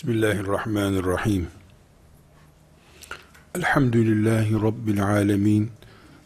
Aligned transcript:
Bismillahirrahmanirrahim. 0.00 1.48
Elhamdülillahi 3.54 4.54
Rabbil 4.54 5.04
alemin. 5.04 5.70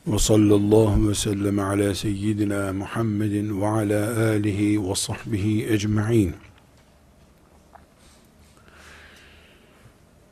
Ve 0.07 0.19
sallallahu 0.19 1.08
ve 1.08 1.15
sellem 1.15 1.58
ala 1.58 1.95
seyyidina 1.95 2.73
Muhammedin 2.73 3.60
ve 3.60 3.67
ala 3.67 4.29
alihi 4.29 4.89
ve 4.89 4.95
sahbihi 4.95 5.73
ecma'in. 5.73 6.34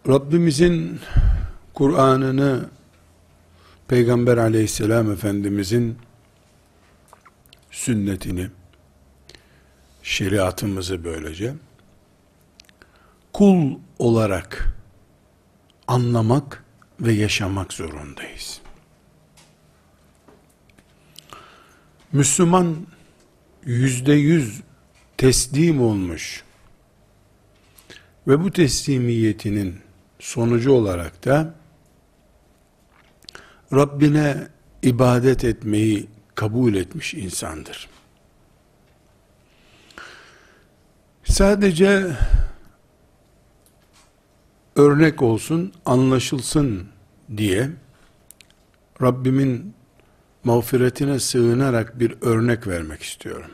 Rabbimizin 0.09 1.01
Kur'an'ını 1.75 2.69
Peygamber 3.89 4.37
aleyhisselam 4.37 5.13
efendimizin 5.13 5.99
sünnetini 7.71 8.49
şeriatımızı 10.03 11.05
böylece 11.05 11.55
kul 13.33 13.79
olarak 13.99 14.75
anlamak 15.87 16.65
ve 17.01 17.13
yaşamak 17.13 17.73
zorundayız. 17.73 18.61
Müslüman 22.13 22.87
yüzde 23.65 24.13
yüz 24.13 24.61
teslim 25.17 25.83
olmuş 25.83 26.45
ve 28.27 28.41
bu 28.41 28.51
teslimiyetinin 28.51 29.81
sonucu 30.19 30.73
olarak 30.73 31.25
da 31.25 31.55
Rabbine 33.73 34.49
ibadet 34.83 35.45
etmeyi 35.45 36.09
kabul 36.35 36.75
etmiş 36.75 37.15
insandır. 37.15 37.89
Sadece 41.25 42.17
örnek 44.77 45.23
olsun, 45.23 45.73
anlaşılsın 45.87 46.89
diye 47.37 47.71
Rabbimin 49.03 49.75
mağfiretine 50.45 51.21
sığınarak 51.21 52.01
bir 52.01 52.15
örnek 52.21 52.67
vermek 52.67 53.03
istiyorum. 53.03 53.51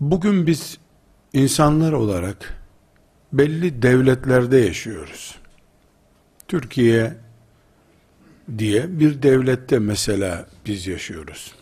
Bugün 0.00 0.46
biz 0.46 0.78
insanlar 1.32 1.92
olarak 1.92 2.54
belli 3.32 3.82
devletlerde 3.82 4.56
yaşıyoruz. 4.56 5.38
Türkiye 6.48 7.16
diye 8.58 9.00
bir 9.00 9.22
devlette 9.22 9.78
mesela 9.78 10.46
biz 10.66 10.86
yaşıyoruz. 10.86 11.54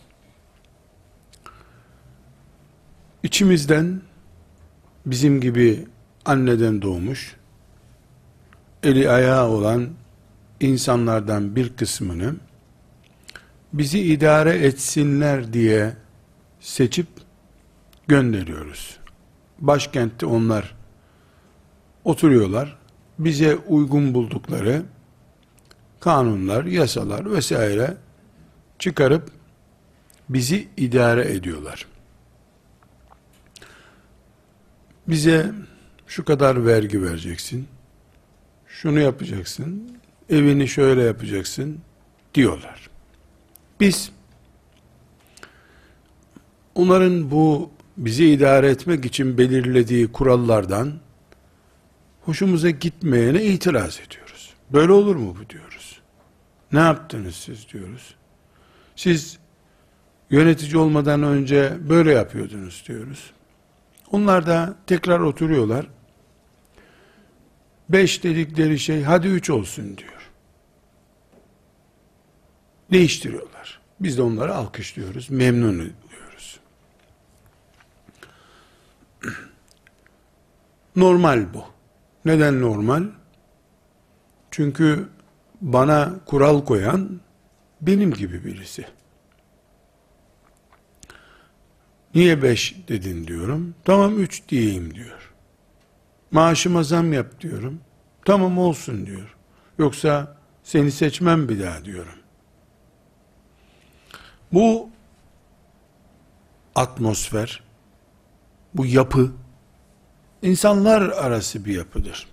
İçimizden 3.23 4.01
bizim 5.05 5.41
gibi 5.41 5.85
anneden 6.25 6.81
doğmuş, 6.81 7.35
eli 8.83 9.09
ayağı 9.09 9.47
olan 9.47 9.89
insanlardan 10.59 11.55
bir 11.55 11.75
kısmını 11.75 12.35
bizi 13.73 13.99
idare 13.99 14.65
etsinler 14.65 15.53
diye 15.53 15.93
seçip 16.59 17.07
gönderiyoruz. 18.07 18.97
Başkentte 19.59 20.25
onlar 20.25 20.75
oturuyorlar. 22.03 22.77
Bize 23.19 23.55
uygun 23.55 24.13
buldukları 24.13 24.83
kanunlar, 25.99 26.65
yasalar 26.65 27.31
vesaire 27.31 27.97
çıkarıp 28.79 29.31
bizi 30.29 30.67
idare 30.77 31.31
ediyorlar. 31.33 31.85
Bize 35.07 35.51
şu 36.07 36.25
kadar 36.25 36.65
vergi 36.65 37.03
vereceksin, 37.03 37.67
şunu 38.67 38.99
yapacaksın, 38.99 39.97
evini 40.29 40.67
şöyle 40.67 41.03
yapacaksın 41.03 41.79
diyorlar. 42.33 42.89
Biz 43.79 44.11
onların 46.75 47.31
bu 47.31 47.71
bizi 47.97 48.29
idare 48.29 48.69
etmek 48.69 49.05
için 49.05 49.37
belirlediği 49.37 50.11
kurallardan 50.11 50.93
hoşumuza 52.21 52.69
gitmeyene 52.69 53.43
itiraz 53.43 53.99
ediyoruz. 54.07 54.53
Böyle 54.73 54.91
olur 54.91 55.15
mu 55.15 55.35
bu 55.41 55.49
diyoruz. 55.49 56.01
Ne 56.71 56.79
yaptınız 56.79 57.35
siz 57.35 57.69
diyoruz. 57.73 58.15
Siz 58.95 59.37
yönetici 60.29 60.77
olmadan 60.77 61.23
önce 61.23 61.73
böyle 61.89 62.11
yapıyordunuz 62.11 62.83
diyoruz. 62.87 63.31
Onlar 64.13 64.47
da 64.47 64.75
tekrar 64.87 65.19
oturuyorlar. 65.19 65.87
Beş 67.89 68.23
dedikleri 68.23 68.79
şey 68.79 69.03
hadi 69.03 69.27
üç 69.27 69.49
olsun 69.49 69.97
diyor. 69.97 70.31
Değiştiriyorlar. 72.91 73.81
Biz 73.99 74.17
de 74.17 74.21
onları 74.21 74.55
alkışlıyoruz, 74.55 75.29
memnun 75.29 75.73
ediyoruz. 75.73 76.59
Normal 80.95 81.53
bu. 81.53 81.63
Neden 82.25 82.61
normal? 82.61 83.03
Çünkü 84.51 85.09
bana 85.61 86.13
kural 86.25 86.65
koyan 86.65 87.21
benim 87.81 88.13
gibi 88.13 88.45
birisi. 88.45 88.85
Niye 92.15 92.41
beş 92.41 92.75
dedin 92.87 93.27
diyorum. 93.27 93.75
Tamam 93.85 94.19
üç 94.19 94.49
diyeyim 94.49 94.95
diyor. 94.95 95.33
Maaşıma 96.31 96.83
zam 96.83 97.13
yap 97.13 97.41
diyorum. 97.41 97.79
Tamam 98.25 98.57
olsun 98.57 99.05
diyor. 99.05 99.35
Yoksa 99.77 100.37
seni 100.63 100.91
seçmem 100.91 101.49
bir 101.49 101.59
daha 101.63 101.85
diyorum. 101.85 102.19
Bu 104.53 104.89
atmosfer, 106.75 107.63
bu 108.73 108.85
yapı, 108.85 109.31
insanlar 110.41 111.01
arası 111.01 111.65
bir 111.65 111.75
yapıdır. 111.75 112.27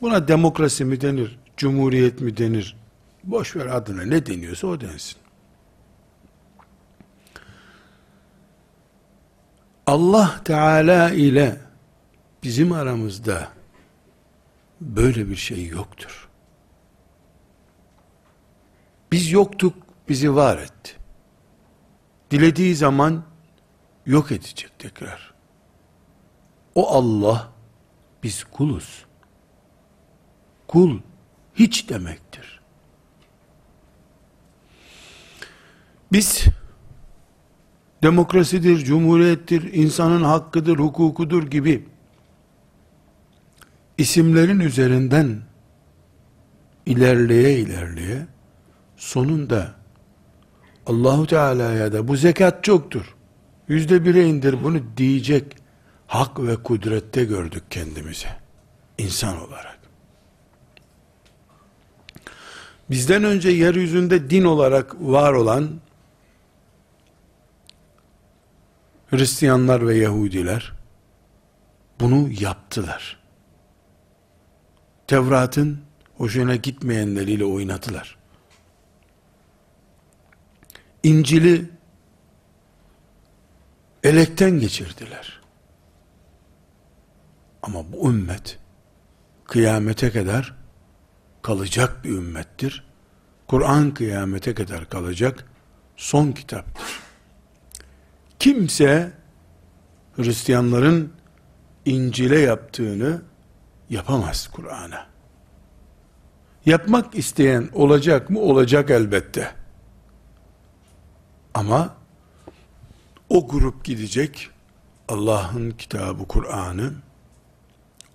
Buna 0.00 0.28
demokrasi 0.28 0.84
mi 0.84 1.00
denir, 1.00 1.38
cumhuriyet 1.56 2.20
mi 2.20 2.36
denir, 2.36 2.76
boş 3.24 3.56
ver 3.56 3.66
adına 3.66 4.02
ne 4.02 4.26
deniyorsa 4.26 4.66
o 4.66 4.80
densin. 4.80 5.16
Allah 9.88 10.40
Teala 10.44 11.10
ile 11.10 11.60
bizim 12.42 12.72
aramızda 12.72 13.48
böyle 14.80 15.28
bir 15.28 15.36
şey 15.36 15.66
yoktur. 15.66 16.28
Biz 19.12 19.32
yoktuk, 19.32 19.74
bizi 20.08 20.34
var 20.34 20.58
etti. 20.58 20.96
Dilediği 22.30 22.76
zaman 22.76 23.24
yok 24.06 24.32
edecek 24.32 24.78
tekrar. 24.78 25.34
O 26.74 26.88
Allah, 26.90 27.52
biz 28.22 28.44
kuluz. 28.44 29.06
Kul, 30.66 31.00
hiç 31.54 31.88
demektir. 31.88 32.60
Biz 36.12 36.44
demokrasidir, 38.02 38.78
cumhuriyettir, 38.78 39.72
insanın 39.72 40.22
hakkıdır, 40.22 40.78
hukukudur 40.78 41.42
gibi 41.42 41.84
isimlerin 43.98 44.60
üzerinden 44.60 45.42
ilerleye 46.86 47.58
ilerleye 47.58 48.26
sonunda 48.96 49.74
Allahu 50.86 51.26
Teala'ya 51.26 51.92
da 51.92 52.08
bu 52.08 52.16
zekat 52.16 52.64
çoktur. 52.64 53.14
Yüzde 53.68 54.04
bire 54.04 54.26
indir 54.26 54.64
bunu 54.64 54.80
diyecek 54.96 55.56
hak 56.06 56.40
ve 56.40 56.56
kudrette 56.56 57.24
gördük 57.24 57.62
kendimizi. 57.70 58.26
insan 58.98 59.48
olarak. 59.48 59.78
Bizden 62.90 63.24
önce 63.24 63.48
yeryüzünde 63.48 64.30
din 64.30 64.44
olarak 64.44 64.94
var 65.00 65.32
olan 65.32 65.68
Hristiyanlar 69.10 69.86
ve 69.86 69.96
Yahudiler 69.96 70.72
bunu 72.00 72.28
yaptılar. 72.40 73.20
Tevrat'ın 75.06 75.80
hoşuna 76.16 76.56
gitmeyenleriyle 76.56 77.44
oynadılar. 77.44 78.18
İncil'i 81.02 81.70
elekten 84.04 84.60
geçirdiler. 84.60 85.40
Ama 87.62 87.92
bu 87.92 88.10
ümmet 88.10 88.58
kıyamete 89.44 90.10
kadar 90.10 90.54
kalacak 91.42 92.04
bir 92.04 92.10
ümmettir. 92.10 92.84
Kur'an 93.46 93.94
kıyamete 93.94 94.54
kadar 94.54 94.88
kalacak 94.88 95.44
son 95.96 96.32
kitaptır. 96.32 97.07
Kimse 98.38 99.12
Hristiyanların 100.16 101.12
İncil'e 101.84 102.38
yaptığını 102.38 103.22
yapamaz 103.90 104.48
Kur'an'a. 104.48 105.06
Yapmak 106.66 107.14
isteyen 107.14 107.68
olacak 107.72 108.30
mı? 108.30 108.40
Olacak 108.40 108.90
elbette. 108.90 109.54
Ama 111.54 111.96
o 113.28 113.48
grup 113.48 113.84
gidecek 113.84 114.50
Allah'ın 115.08 115.70
kitabı 115.70 116.28
Kur'an'ı 116.28 116.92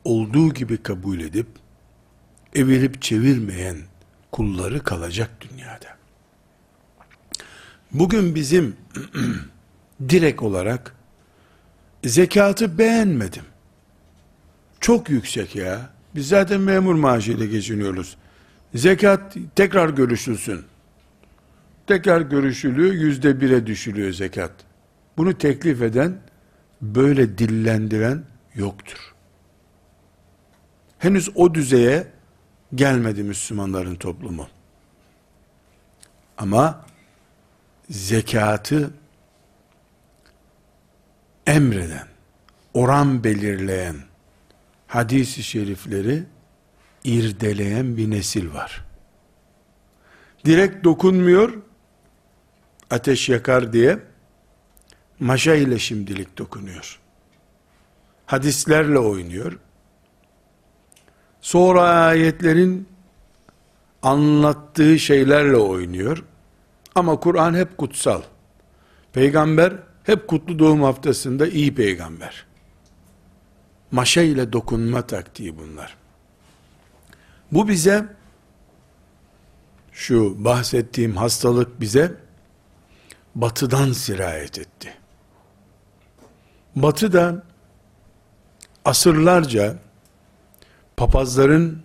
olduğu 0.04 0.54
gibi 0.54 0.84
kabul 0.84 1.20
edip 1.20 1.48
evirip 2.56 3.02
çevirmeyen 3.02 3.78
kulları 4.32 4.84
kalacak 4.84 5.30
dünyada. 5.42 5.98
Bugün 7.92 8.36
bizim 8.36 8.76
direkt 10.10 10.42
olarak 10.42 10.96
zekatı 12.04 12.78
beğenmedim. 12.78 13.44
Çok 14.80 15.10
yüksek 15.10 15.56
ya. 15.56 15.90
Biz 16.16 16.28
zaten 16.28 16.62
memur 16.62 16.96
maaşıyla 16.96 17.46
geçiniyoruz. 17.46 18.18
Zekat 18.76 19.38
tekrar 19.56 19.90
görüşülsün. 19.90 20.66
Tekrar 21.88 22.22
görüşülüyor, 22.22 22.94
yüzde 22.94 23.42
bire 23.42 23.68
düşülüyor 23.68 24.12
zekat. 24.12 24.52
Bunu 25.18 25.38
teklif 25.38 25.82
eden, 25.82 26.18
böyle 26.82 27.38
dillendiren 27.38 28.24
yoktur. 28.56 29.14
Henüz 31.00 31.30
o 31.36 31.54
düzeye 31.54 32.08
gelmedi 32.76 33.24
Müslümanların 33.24 33.96
toplumu. 33.96 34.48
Ama 36.38 36.86
zekatı 37.90 38.92
emreden, 41.48 42.08
oran 42.74 43.24
belirleyen 43.24 43.96
hadisi 44.88 45.44
şerifleri 45.44 46.24
irdeleyen 47.04 47.98
bir 47.98 48.10
nesil 48.10 48.54
var. 48.54 48.86
Direkt 50.46 50.84
dokunmuyor, 50.84 51.54
ateş 52.90 53.30
yakar 53.30 53.74
diye 53.74 54.00
maşa 55.20 55.56
ile 55.56 55.80
şimdilik 55.80 56.38
dokunuyor. 56.38 57.00
Hadislerle 58.26 59.00
oynuyor. 59.00 59.60
Sonra 61.42 61.82
ayetlerin 61.82 62.88
anlattığı 64.02 65.00
şeylerle 65.00 65.58
oynuyor. 65.58 66.24
Ama 66.96 67.20
Kur'an 67.20 67.54
hep 67.54 67.78
kutsal. 67.78 68.22
Peygamber 69.14 69.74
hep 70.04 70.28
kutlu 70.28 70.60
doğum 70.60 70.82
haftasında 70.82 71.48
iyi 71.48 71.76
peygamber. 71.76 72.46
Maşa 73.92 74.22
ile 74.22 74.54
dokunma 74.54 75.08
taktiği 75.08 75.58
bunlar. 75.58 75.98
Bu 77.52 77.68
bize 77.68 78.06
şu 79.92 80.46
bahsettiğim 80.46 81.16
hastalık 81.16 81.82
bize 81.82 82.16
batıdan 83.36 83.92
sirayet 83.92 84.60
etti. 84.60 84.94
Batı 86.76 87.14
da 87.14 87.44
asırlarca 88.86 89.76
papazların, 90.98 91.84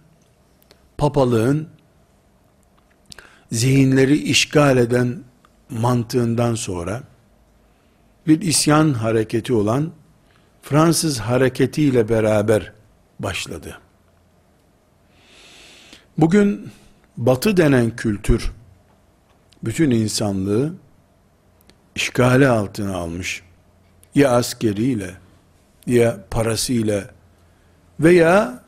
papalığın 0.99 1.69
zihinleri 3.53 4.17
işgal 4.17 4.77
eden 4.77 5.25
mantığından 5.71 6.55
sonra 6.55 7.03
bir 8.29 8.41
isyan 8.41 8.93
hareketi 8.93 9.53
olan 9.53 9.93
Fransız 10.63 11.19
hareketiyle 11.19 12.09
beraber 12.09 12.73
başladı. 13.21 13.79
Bugün 16.19 16.71
batı 17.17 17.57
denen 17.57 17.97
kültür 17.97 18.53
bütün 19.63 19.91
insanlığı 19.91 20.75
işgale 21.95 22.49
altına 22.49 22.97
almış. 22.97 23.43
Ya 24.15 24.31
askeriyle 24.31 25.15
ya 25.87 26.25
parasıyla 26.31 27.11
veya 28.01 28.65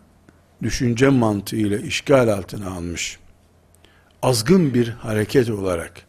düşünce 0.63 1.09
mantığıyla 1.09 1.79
işgal 1.79 2.29
altına 2.29 2.71
almış. 2.71 3.19
Azgın 4.23 4.75
bir 4.75 4.89
hareket 4.89 5.51
olarak 5.51 6.03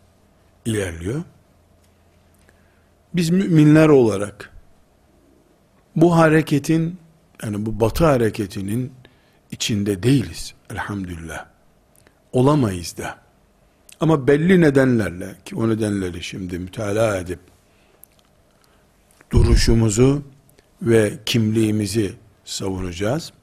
ilerliyor. 0.65 1.23
Biz 3.13 3.29
müminler 3.29 3.89
olarak 3.89 4.51
bu 5.95 6.15
hareketin 6.15 6.97
yani 7.43 7.65
bu 7.65 7.79
batı 7.79 8.05
hareketinin 8.05 8.93
içinde 9.51 10.03
değiliz 10.03 10.53
elhamdülillah. 10.69 11.45
Olamayız 12.31 12.97
da. 12.97 13.17
Ama 13.99 14.27
belli 14.27 14.61
nedenlerle 14.61 15.35
ki 15.45 15.55
o 15.55 15.69
nedenleri 15.69 16.23
şimdi 16.23 16.59
mütalaa 16.59 17.17
edip 17.17 17.39
duruşumuzu 19.31 20.23
ve 20.81 21.13
kimliğimizi 21.25 22.13
savunacağız. 22.45 23.33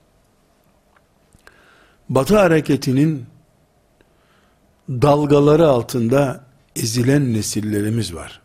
Batı 2.09 2.39
hareketinin 2.39 3.27
dalgaları 4.89 5.69
altında 5.69 6.45
ezilen 6.77 7.35
nesillerimiz 7.35 8.15
var. 8.15 8.41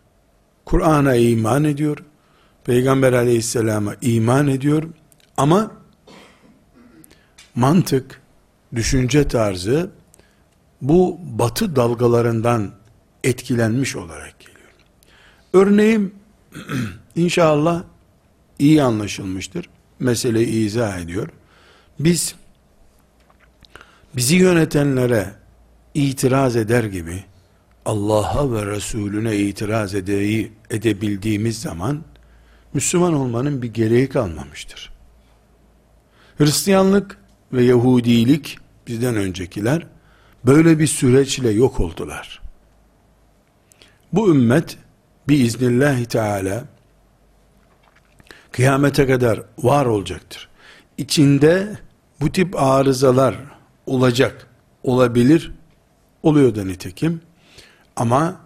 Kur'an'a 0.65 1.15
iman 1.15 1.63
ediyor, 1.63 1.98
Peygamber 2.63 3.13
aleyhisselama 3.13 3.95
iman 4.01 4.48
ediyor 4.48 4.83
ama 5.38 5.71
mantık, 7.56 8.21
düşünce 8.75 9.27
tarzı 9.27 9.92
bu 10.81 11.19
batı 11.21 11.75
dalgalarından 11.75 12.71
etkilenmiş 13.24 13.95
olarak 13.95 14.39
geliyor. 14.39 14.69
Örneğin 15.54 16.15
inşallah 17.16 17.83
iyi 18.59 18.83
anlaşılmıştır. 18.83 19.69
Meseleyi 20.00 20.66
izah 20.66 21.00
ediyor. 21.00 21.30
Biz 22.00 22.36
bizi 24.16 24.36
yönetenlere 24.36 25.33
itiraz 25.94 26.56
eder 26.56 26.83
gibi 26.83 27.24
Allah'a 27.85 28.51
ve 28.51 28.65
Resulüne 28.65 29.38
itiraz 29.38 29.95
edeyi, 29.95 30.51
edebildiğimiz 30.69 31.62
zaman 31.62 32.03
Müslüman 32.74 33.13
olmanın 33.13 33.62
bir 33.62 33.74
gereği 33.74 34.09
kalmamıştır. 34.09 34.94
Hristiyanlık 36.38 37.18
ve 37.54 37.63
Yahudilik 37.63 38.57
bizden 38.87 39.16
öncekiler 39.16 39.87
böyle 40.45 40.80
bir 40.80 40.87
süreçle 40.87 41.52
yok 41.52 41.80
oldular. 41.80 42.42
Bu 44.13 44.30
ümmet 44.30 44.78
biiznillahü 45.28 46.06
teala 46.06 46.63
kıyamete 48.52 49.07
kadar 49.07 49.42
var 49.57 49.85
olacaktır. 49.85 50.49
İçinde 50.97 51.78
bu 52.21 52.31
tip 52.31 52.56
arızalar 52.61 53.35
olacak, 53.85 54.47
olabilir, 54.83 55.52
oluyor 56.23 56.56
da 56.56 56.63
nitekim. 56.63 57.21
Ama 57.95 58.42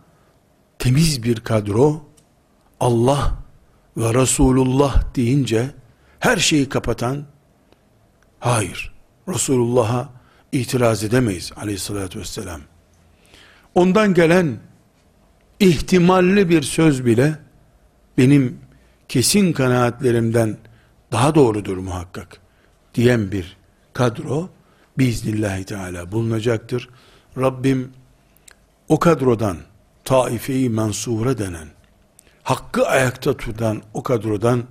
temiz 0.80 1.24
bir 1.24 1.40
kadro 1.40 2.06
Allah 2.80 3.38
ve 3.98 4.14
Resulullah 4.14 5.16
deyince 5.16 5.72
her 6.20 6.38
şeyi 6.38 6.70
kapatan 6.70 7.26
hayır 8.40 8.94
Resulullah'a 9.28 10.10
itiraz 10.52 11.04
edemeyiz 11.04 11.52
aleyhissalatü 11.56 12.20
vesselam. 12.20 12.62
Ondan 13.76 14.14
gelen 14.14 14.60
ihtimalli 15.60 16.50
bir 16.50 16.62
söz 16.62 17.06
bile 17.06 17.40
benim 18.18 18.60
kesin 19.08 19.54
kanaatlerimden 19.54 20.58
daha 21.12 21.36
doğrudur 21.36 21.78
muhakkak 21.78 22.42
diyen 22.94 23.32
bir 23.32 23.58
kadro 23.94 24.50
biiznillahü 24.98 25.64
teala 25.64 26.12
bulunacaktır. 26.12 26.90
Rabbim 27.38 27.92
o 28.90 29.00
kadrodan 29.00 29.58
taife-i 30.06 30.70
mensure 30.70 31.38
denen 31.38 31.68
hakkı 32.44 32.88
ayakta 32.88 33.38
tutan 33.38 33.82
o 33.94 34.04
kadrodan 34.04 34.64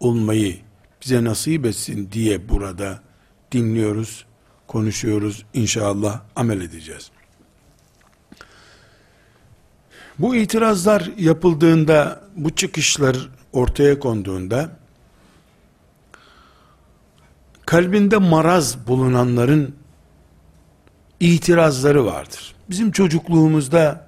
olmayı 0.00 0.60
bize 1.02 1.24
nasip 1.24 1.66
etsin 1.66 2.08
diye 2.12 2.48
burada 2.48 3.00
dinliyoruz, 3.52 4.24
konuşuyoruz, 4.66 5.44
inşallah 5.54 6.20
amel 6.36 6.60
edeceğiz. 6.60 7.10
Bu 10.18 10.36
itirazlar 10.36 11.10
yapıldığında, 11.18 12.20
bu 12.36 12.50
çıkışlar 12.50 13.28
ortaya 13.52 13.98
konduğunda, 13.98 14.76
kalbinde 17.66 18.16
maraz 18.16 18.86
bulunanların 18.86 19.76
itirazları 21.20 22.06
vardır. 22.06 22.54
Bizim 22.72 22.90
çocukluğumuzda 22.90 24.06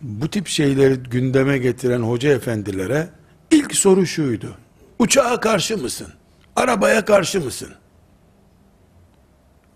bu 0.00 0.30
tip 0.30 0.48
şeyleri 0.48 0.94
gündeme 0.94 1.58
getiren 1.58 2.00
hoca 2.00 2.30
efendilere 2.30 3.08
ilk 3.50 3.76
soru 3.76 4.06
şuydu. 4.06 4.56
Uçağa 4.98 5.40
karşı 5.40 5.78
mısın? 5.78 6.06
Arabaya 6.56 7.04
karşı 7.04 7.40
mısın? 7.40 7.68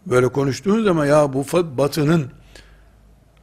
Böyle 0.06 0.28
konuştuğunuz 0.28 0.84
zaman 0.84 1.06
ya 1.06 1.32
bu 1.32 1.44
batının 1.52 2.30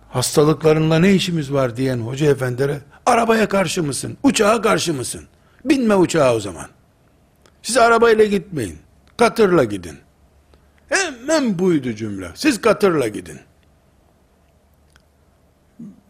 hastalıklarında 0.09 0.99
ne 0.99 1.13
işimiz 1.13 1.53
var 1.53 1.77
diyen 1.77 1.97
hoca 1.97 2.31
efendilere 2.31 2.81
arabaya 3.05 3.49
karşı 3.49 3.83
mısın? 3.83 4.17
Uçağa 4.23 4.61
karşı 4.61 4.93
mısın? 4.93 5.21
Binme 5.65 5.95
uçağa 5.95 6.35
o 6.35 6.39
zaman. 6.39 6.67
Siz 7.63 7.77
arabayla 7.77 8.25
gitmeyin. 8.25 8.77
Katırla 9.17 9.63
gidin. 9.63 9.97
Hemen 10.89 11.59
buydu 11.59 11.93
cümle. 11.93 12.31
Siz 12.35 12.61
katırla 12.61 13.07
gidin. 13.07 13.39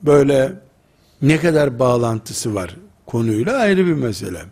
Böyle 0.04 0.54
ne 1.22 1.40
kadar 1.40 1.80
bağlantısı 1.80 2.56
var 2.56 2.76
konuyla 3.06 3.58
ayrı 3.58 3.86
bir 3.86 3.94
mesele. 3.94 4.46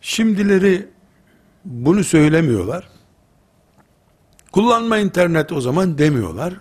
Şimdileri 0.00 0.88
bunu 1.64 2.04
söylemiyorlar. 2.04 2.88
Kullanma 4.52 4.98
internet 4.98 5.52
o 5.52 5.60
zaman 5.60 5.98
demiyorlar. 5.98 6.54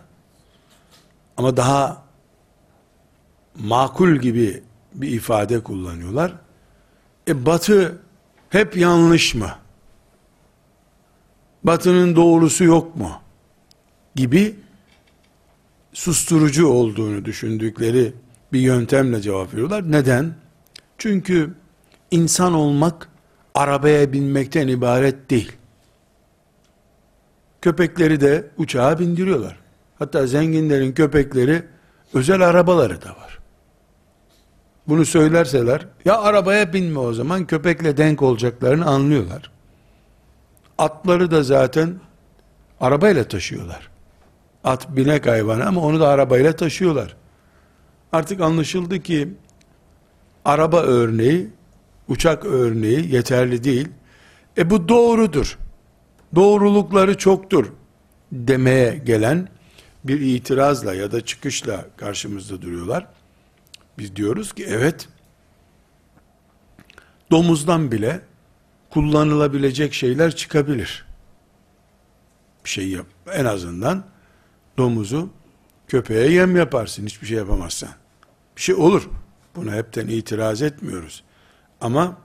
Ama 1.37 1.57
daha 1.57 2.03
makul 3.55 4.15
gibi 4.15 4.63
bir 4.93 5.07
ifade 5.07 5.63
kullanıyorlar. 5.63 6.33
E 7.27 7.45
batı 7.45 8.01
hep 8.49 8.77
yanlış 8.77 9.35
mı? 9.35 9.49
Batının 11.63 12.15
doğrusu 12.15 12.63
yok 12.63 12.95
mu? 12.95 13.11
Gibi 14.15 14.59
susturucu 15.93 16.67
olduğunu 16.67 17.25
düşündükleri 17.25 18.13
bir 18.53 18.59
yöntemle 18.59 19.21
cevap 19.21 19.53
veriyorlar. 19.53 19.91
Neden? 19.91 20.33
Çünkü 20.97 21.53
insan 22.11 22.53
olmak 22.53 23.09
arabaya 23.55 24.13
binmekten 24.13 24.67
ibaret 24.67 25.29
değil. 25.29 25.51
Köpekleri 27.61 28.21
de 28.21 28.47
uçağa 28.57 28.99
bindiriyorlar. 28.99 29.59
Hatta 29.99 30.27
zenginlerin 30.27 30.93
köpekleri 30.93 31.63
özel 32.13 32.41
arabaları 32.41 33.01
da 33.01 33.09
var. 33.09 33.39
Bunu 34.87 35.05
söylerseler 35.05 35.87
ya 36.05 36.21
arabaya 36.21 36.73
binme 36.73 36.99
o 36.99 37.13
zaman 37.13 37.47
köpekle 37.47 37.97
denk 37.97 38.21
olacaklarını 38.21 38.85
anlıyorlar. 38.85 39.51
Atları 40.77 41.31
da 41.31 41.43
zaten 41.43 41.99
arabayla 42.79 43.23
taşıyorlar. 43.23 43.90
At 44.63 44.95
binek 44.95 45.27
hayvanı 45.27 45.65
ama 45.65 45.81
onu 45.81 45.99
da 45.99 46.07
arabayla 46.07 46.55
taşıyorlar. 46.55 47.15
Artık 48.11 48.41
anlaşıldı 48.41 48.99
ki 48.99 49.33
araba 50.45 50.81
örneği, 50.81 51.49
uçak 52.07 52.45
örneği 52.45 53.13
yeterli 53.13 53.63
değil. 53.63 53.87
E 54.57 54.69
bu 54.69 54.89
doğrudur. 54.89 55.57
Doğrulukları 56.35 57.17
çoktur 57.17 57.71
demeye 58.31 58.95
gelen 59.05 59.49
bir 60.03 60.21
itirazla 60.21 60.93
ya 60.93 61.11
da 61.11 61.25
çıkışla 61.25 61.85
karşımızda 61.97 62.61
duruyorlar. 62.61 63.07
Biz 63.97 64.15
diyoruz 64.15 64.53
ki 64.53 64.65
evet 64.69 65.09
domuzdan 67.31 67.91
bile 67.91 68.21
kullanılabilecek 68.89 69.93
şeyler 69.93 70.35
çıkabilir. 70.35 71.05
Bir 72.65 72.69
şey 72.69 72.89
yap. 72.89 73.05
En 73.33 73.45
azından 73.45 74.03
domuzu 74.77 75.29
köpeğe 75.87 76.31
yem 76.31 76.55
yaparsın 76.55 77.05
hiçbir 77.05 77.27
şey 77.27 77.37
yapamazsan. 77.37 77.89
Bir 78.57 78.61
şey 78.61 78.75
olur. 78.75 79.09
Buna 79.55 79.71
hepten 79.71 80.07
itiraz 80.07 80.61
etmiyoruz. 80.61 81.23
Ama 81.81 82.17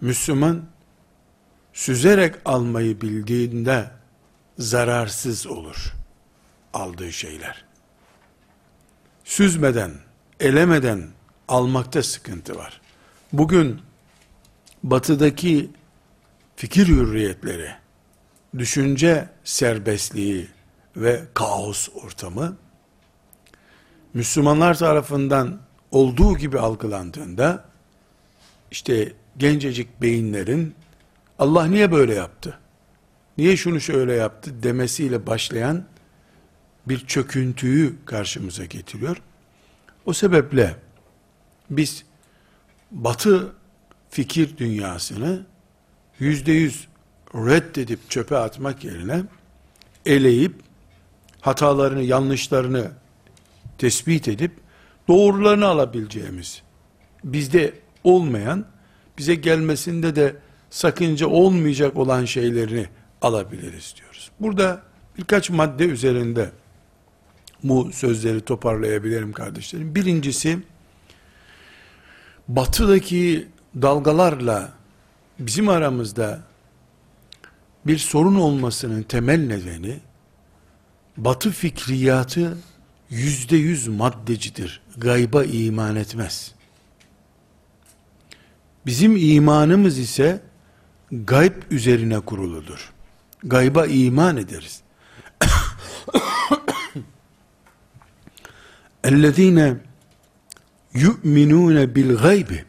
Müslüman 0.00 0.64
süzerek 1.72 2.34
almayı 2.44 3.00
bildiğinde 3.00 3.90
zararsız 4.58 5.46
olur 5.46 5.94
aldığı 6.74 7.12
şeyler. 7.12 7.64
Süzmeden, 9.24 9.92
elemeden 10.40 11.08
almakta 11.48 12.02
sıkıntı 12.02 12.56
var. 12.56 12.80
Bugün 13.32 13.80
batıdaki 14.82 15.70
fikir 16.56 16.88
hürriyetleri, 16.88 17.70
düşünce 18.58 19.28
serbestliği 19.44 20.48
ve 20.98 21.24
kaos 21.34 21.88
ortamı 22.04 22.56
Müslümanlar 24.14 24.78
tarafından 24.78 25.60
olduğu 25.90 26.36
gibi 26.36 26.58
algılandığında 26.58 27.64
işte 28.70 29.12
gencecik 29.36 30.02
beyinlerin 30.02 30.74
Allah 31.38 31.66
niye 31.66 31.92
böyle 31.92 32.14
yaptı? 32.14 32.58
Niye 33.38 33.56
şunu 33.56 33.80
şöyle 33.80 34.12
yaptı 34.12 34.62
demesiyle 34.62 35.26
başlayan 35.26 35.84
bir 36.88 37.06
çöküntüyü 37.06 37.96
karşımıza 38.06 38.64
getiriyor. 38.64 39.22
O 40.06 40.12
sebeple 40.12 40.76
biz 41.70 42.04
batı 42.90 43.52
fikir 44.10 44.56
dünyasını 44.56 45.46
yüzde 46.18 46.52
yüz 46.52 46.88
reddedip 47.34 48.10
çöpe 48.10 48.36
atmak 48.36 48.84
yerine 48.84 49.22
eleyip 50.06 50.67
hatalarını, 51.48 52.02
yanlışlarını 52.02 52.90
tespit 53.78 54.28
edip 54.28 54.52
doğrularını 55.08 55.66
alabileceğimiz 55.66 56.62
bizde 57.24 57.74
olmayan 58.04 58.64
bize 59.18 59.34
gelmesinde 59.34 60.16
de 60.16 60.36
sakınca 60.70 61.26
olmayacak 61.26 61.96
olan 61.96 62.24
şeylerini 62.24 62.86
alabiliriz 63.22 63.94
diyoruz. 63.96 64.30
Burada 64.40 64.82
birkaç 65.18 65.50
madde 65.50 65.84
üzerinde 65.84 66.50
bu 67.62 67.92
sözleri 67.92 68.40
toparlayabilirim 68.40 69.32
kardeşlerim. 69.32 69.94
Birincisi 69.94 70.58
batıdaki 72.48 73.48
dalgalarla 73.82 74.72
bizim 75.38 75.68
aramızda 75.68 76.40
bir 77.86 77.98
sorun 77.98 78.34
olmasının 78.34 79.02
temel 79.02 79.46
nedeni 79.46 80.00
batı 81.17 81.51
fikriyatı 81.51 82.57
yüzde 83.09 83.57
yüz 83.57 83.87
maddecidir. 83.87 84.81
Gayba 84.97 85.43
iman 85.43 85.95
etmez. 85.95 86.55
Bizim 88.85 89.15
imanımız 89.17 89.97
ise 89.97 90.41
gayb 91.11 91.53
üzerine 91.71 92.19
kuruludur. 92.19 92.93
Gayba 93.43 93.85
iman 93.85 94.37
ederiz. 94.37 94.81
اَلَّذ۪ينَ 99.03 99.77
يُؤْمِنُونَ 100.95 101.93
بِالْغَيْبِ 101.93 102.63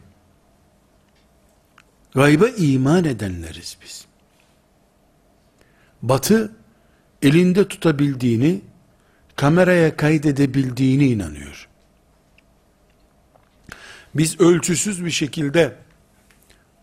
Gayba 2.15 2.49
iman 2.49 3.05
edenleriz 3.05 3.77
biz. 3.83 4.05
Batı 6.01 6.55
elinde 7.22 7.68
tutabildiğini, 7.68 8.60
kameraya 9.36 9.96
kaydedebildiğini 9.96 11.06
inanıyor. 11.08 11.68
Biz 14.14 14.40
ölçüsüz 14.40 15.04
bir 15.04 15.10
şekilde 15.10 15.76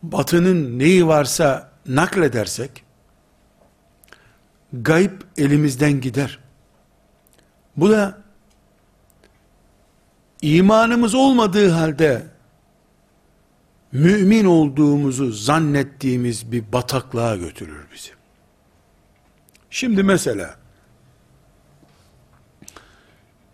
batının 0.03 0.79
neyi 0.79 1.07
varsa 1.07 1.71
nakledersek, 1.85 2.83
gayb 4.73 5.11
elimizden 5.37 6.01
gider. 6.01 6.39
Bu 7.77 7.89
da 7.89 8.21
imanımız 10.41 11.15
olmadığı 11.15 11.69
halde 11.69 12.23
mümin 13.91 14.45
olduğumuzu 14.45 15.31
zannettiğimiz 15.31 16.51
bir 16.51 16.71
bataklığa 16.73 17.35
götürür 17.35 17.87
bizi. 17.93 18.16
Şimdi 19.77 20.03
mesela 20.03 20.55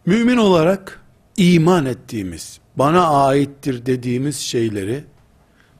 mümin 0.06 0.38
olarak 0.38 1.01
iman 1.38 1.86
ettiğimiz, 1.86 2.60
bana 2.75 3.08
aittir 3.08 3.86
dediğimiz 3.86 4.38
şeyleri 4.38 5.03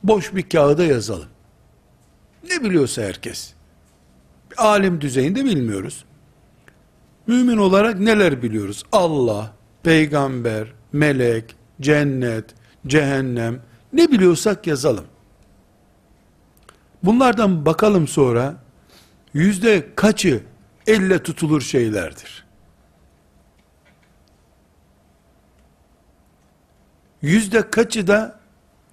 boş 0.02 0.34
bir 0.34 0.48
kağıda 0.48 0.84
yazalım. 0.84 1.28
Ne 2.50 2.64
biliyorsa 2.64 3.02
herkes. 3.02 3.52
Alim 4.56 5.00
düzeyinde 5.00 5.44
bilmiyoruz. 5.44 6.04
Mümin 7.26 7.56
olarak 7.56 7.98
neler 7.98 8.42
biliyoruz? 8.42 8.84
Allah, 8.92 9.52
peygamber, 9.82 10.72
melek, 10.92 11.56
cennet, 11.80 12.54
cehennem 12.86 13.60
ne 13.92 14.10
biliyorsak 14.10 14.66
yazalım. 14.66 15.06
Bunlardan 17.02 17.66
bakalım 17.66 18.08
sonra 18.08 18.63
yüzde 19.34 19.94
kaçı 19.96 20.42
elle 20.86 21.22
tutulur 21.22 21.60
şeylerdir? 21.60 22.44
Yüzde 27.22 27.70
kaçı 27.70 28.06
da 28.06 28.40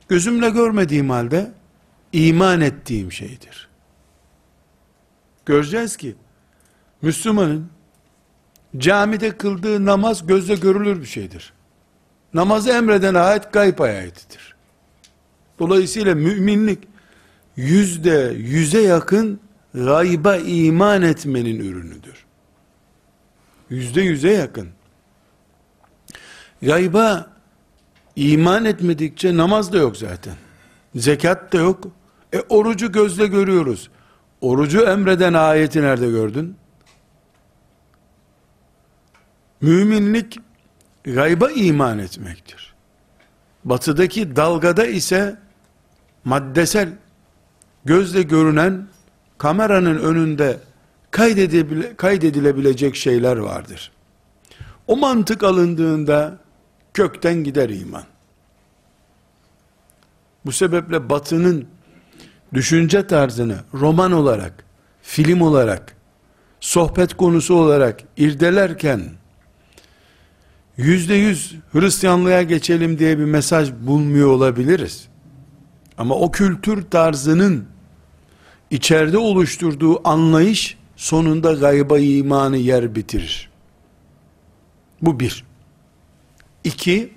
gözümle 0.10 0.50
görmediğim 0.50 1.10
halde 1.10 1.51
iman 2.13 2.62
ettiğim 2.62 3.12
şeydir. 3.12 3.69
Göreceğiz 5.45 5.98
ki 5.98 6.15
Müslümanın 7.01 7.69
camide 8.77 9.38
kıldığı 9.38 9.86
namaz 9.86 10.27
gözle 10.27 10.55
görülür 10.55 11.01
bir 11.01 11.05
şeydir. 11.05 11.53
Namazı 12.33 12.69
emreden 12.69 13.13
ayet 13.13 13.53
gayb 13.53 13.79
ayetidir. 13.79 14.55
Dolayısıyla 15.60 16.15
müminlik 16.15 16.88
yüzde 17.55 18.33
yüze 18.38 18.81
yakın 18.81 19.39
gayba 19.74 20.36
iman 20.36 21.01
etmenin 21.01 21.60
ürünüdür. 21.60 22.25
Yüzde 23.70 24.01
yüze 24.01 24.32
yakın. 24.32 24.70
Gayba 26.62 27.28
iman 28.16 28.66
etmedikçe 28.66 29.38
namaz 29.38 29.74
da 29.74 29.78
yok 29.78 29.98
zaten. 29.98 30.34
Zekat 30.96 31.54
da 31.54 31.58
yok. 31.58 31.88
E 32.34 32.40
orucu 32.40 32.92
gözle 32.92 33.28
görüyoruz. 33.28 33.90
Orucu 34.42 34.82
emreden 34.82 35.34
ayeti 35.34 35.82
nerede 35.82 36.10
gördün? 36.10 36.56
Müminlik 39.62 40.38
gayba 41.04 41.51
iman 41.51 42.00
etmektir. 42.00 42.74
Batıdaki 43.66 44.36
dalgada 44.36 44.86
ise 44.86 45.40
maddesel 46.25 46.90
gözle 47.86 48.22
görünen 48.22 48.88
kameranın 49.41 49.98
önünde 49.98 50.60
kaydedilebilecek 51.98 52.95
şeyler 52.95 53.38
vardır. 53.38 53.91
O 54.88 54.98
mantık 54.98 55.43
alındığında 55.43 56.38
kökten 56.93 57.43
gider 57.43 57.69
iman. 57.69 58.03
Bu 60.45 60.51
sebeple 60.51 61.10
batının 61.10 61.65
düşünce 62.53 63.07
tarzını 63.07 63.57
roman 63.74 64.12
olarak, 64.12 64.65
film 65.01 65.41
olarak, 65.41 65.95
sohbet 66.60 67.13
konusu 67.13 67.55
olarak 67.55 68.03
irdelerken 68.17 69.01
yüzde 70.77 71.13
yüz 71.13 71.55
Hristiyanlığa 71.71 72.41
geçelim 72.41 73.00
diye 73.00 73.19
bir 73.19 73.25
mesaj 73.25 73.71
bulmuyor 73.71 74.27
olabiliriz. 74.27 75.07
Ama 75.98 76.15
o 76.15 76.31
kültür 76.31 76.83
tarzının 76.89 77.71
içeride 78.72 79.18
oluşturduğu 79.18 80.08
anlayış 80.08 80.78
sonunda 80.96 81.54
gayba 81.54 82.00
imanı 82.00 82.58
yer 82.58 82.96
bitirir. 82.96 83.50
Bu 85.01 85.20
bir. 85.20 85.44
İki, 86.63 87.13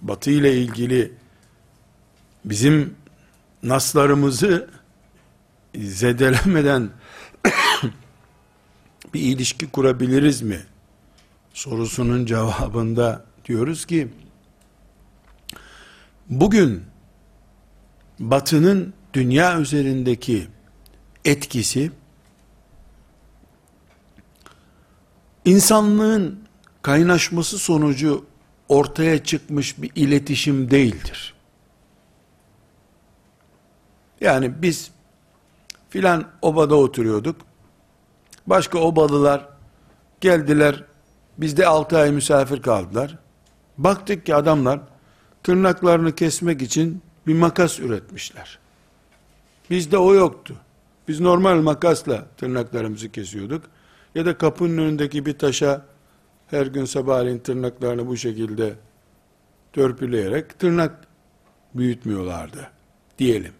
batı 0.00 0.30
ile 0.30 0.56
ilgili 0.56 1.12
bizim 2.44 2.94
naslarımızı 3.62 4.70
zedelemeden 5.74 6.90
bir 9.14 9.20
ilişki 9.20 9.70
kurabiliriz 9.70 10.42
mi? 10.42 10.60
Sorusunun 11.54 12.26
cevabında 12.26 13.24
diyoruz 13.44 13.86
ki, 13.86 14.08
bugün 16.30 16.82
batının 18.18 18.94
dünya 19.14 19.60
üzerindeki 19.60 20.48
etkisi, 21.24 21.90
insanlığın 25.44 26.40
kaynaşması 26.82 27.58
sonucu 27.58 28.26
ortaya 28.68 29.24
çıkmış 29.24 29.82
bir 29.82 29.90
iletişim 29.94 30.70
değildir. 30.70 31.34
Yani 34.20 34.62
biz 34.62 34.90
filan 35.90 36.24
obada 36.42 36.74
oturuyorduk. 36.74 37.36
Başka 38.46 38.78
obalılar 38.78 39.48
geldiler. 40.20 40.84
Bizde 41.38 41.66
altı 41.66 41.98
ay 41.98 42.12
misafir 42.12 42.62
kaldılar. 42.62 43.18
Baktık 43.78 44.26
ki 44.26 44.34
adamlar 44.34 44.80
tırnaklarını 45.42 46.14
kesmek 46.14 46.62
için 46.62 47.02
bir 47.26 47.34
makas 47.34 47.78
üretmişler. 47.78 48.58
Bizde 49.70 49.98
o 49.98 50.14
yoktu. 50.14 50.56
Biz 51.08 51.20
normal 51.20 51.60
makasla 51.60 52.26
tırnaklarımızı 52.36 53.12
kesiyorduk. 53.12 53.64
Ya 54.14 54.26
da 54.26 54.38
kapının 54.38 54.78
önündeki 54.78 55.26
bir 55.26 55.38
taşa 55.38 55.86
her 56.46 56.66
gün 56.66 56.84
sabahleyin 56.84 57.38
tırnaklarını 57.38 58.06
bu 58.06 58.16
şekilde 58.16 58.74
törpüleyerek 59.72 60.58
tırnak 60.58 61.06
büyütmüyorlardı 61.74 62.70
diyelim. 63.18 63.52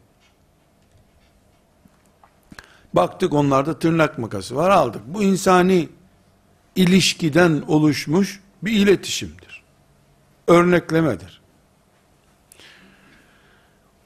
Baktık 2.92 3.32
onlarda 3.32 3.78
tırnak 3.78 4.18
makası 4.18 4.56
var 4.56 4.70
aldık. 4.70 5.02
Bu 5.06 5.22
insani 5.22 5.88
ilişkiden 6.76 7.62
oluşmuş 7.68 8.40
bir 8.62 8.72
iletişimdir. 8.72 9.62
Örneklemedir. 10.46 11.40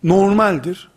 Normaldir. 0.03 0.92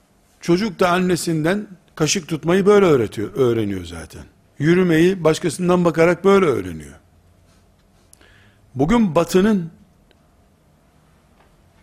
Çocuk 0.45 0.79
da 0.79 0.89
annesinden 0.89 1.67
kaşık 1.95 2.27
tutmayı 2.27 2.65
böyle 2.65 2.85
öğretiyor, 2.85 3.33
öğreniyor 3.33 3.85
zaten. 3.85 4.23
Yürümeyi 4.59 5.23
başkasından 5.23 5.85
bakarak 5.85 6.25
böyle 6.25 6.45
öğreniyor. 6.45 6.93
Bugün 8.75 9.15
batının 9.15 9.71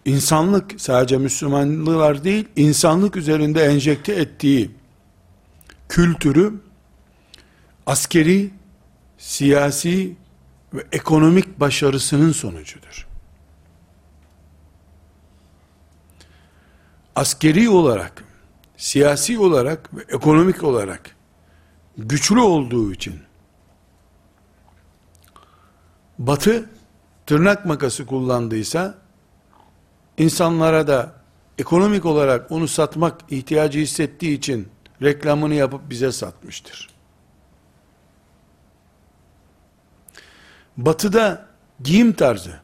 insanlık 0.04 0.80
sadece 0.80 1.18
Müslümanlılar 1.18 2.24
değil, 2.24 2.48
insanlık 2.56 3.16
üzerinde 3.16 3.64
enjekte 3.64 4.12
ettiği 4.12 4.70
kültürü 5.88 6.54
askeri, 7.86 8.50
siyasi 9.18 10.16
ve 10.74 10.84
ekonomik 10.92 11.60
başarısının 11.60 12.32
sonucudur. 12.32 13.06
Askeri 17.16 17.68
olarak, 17.68 18.24
siyasi 18.82 19.38
olarak 19.38 19.96
ve 19.96 20.02
ekonomik 20.08 20.64
olarak 20.64 21.16
güçlü 21.98 22.40
olduğu 22.40 22.92
için 22.92 23.20
Batı 26.18 26.70
tırnak 27.26 27.66
makası 27.66 28.06
kullandıysa 28.06 28.94
insanlara 30.18 30.86
da 30.86 31.12
ekonomik 31.58 32.04
olarak 32.04 32.52
onu 32.52 32.68
satmak 32.68 33.20
ihtiyacı 33.30 33.78
hissettiği 33.78 34.38
için 34.38 34.68
reklamını 35.02 35.54
yapıp 35.54 35.90
bize 35.90 36.12
satmıştır. 36.12 36.90
Batıda 40.76 41.46
giyim 41.82 42.12
tarzı, 42.12 42.60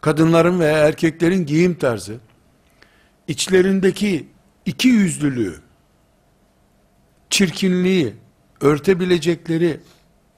kadınların 0.00 0.60
veya 0.60 0.78
erkeklerin 0.78 1.46
giyim 1.46 1.74
tarzı, 1.74 2.20
içlerindeki 3.28 4.28
iki 4.66 4.88
yüzlülüğü, 4.88 5.60
çirkinliği 7.30 8.14
örtebilecekleri 8.60 9.80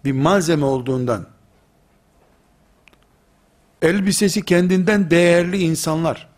bir 0.05 0.13
malzeme 0.13 0.65
olduğundan, 0.65 1.27
elbisesi 3.83 4.45
kendinden 4.45 5.11
değerli 5.11 5.59
insanlar, 5.59 6.29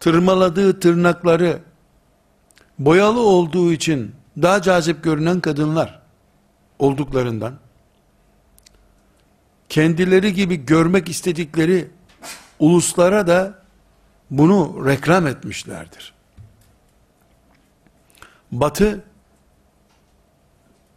tırmaladığı 0.00 0.80
tırnakları 0.80 1.62
boyalı 2.78 3.20
olduğu 3.20 3.72
için 3.72 4.14
daha 4.42 4.62
cazip 4.62 5.04
görünen 5.04 5.40
kadınlar 5.40 6.02
olduklarından 6.78 7.54
kendileri 9.68 10.34
gibi 10.34 10.66
görmek 10.66 11.08
istedikleri 11.08 11.90
uluslara 12.58 13.26
da 13.26 13.61
bunu 14.32 14.86
reklam 14.86 15.26
etmişlerdir. 15.26 16.12
Batı 18.52 19.04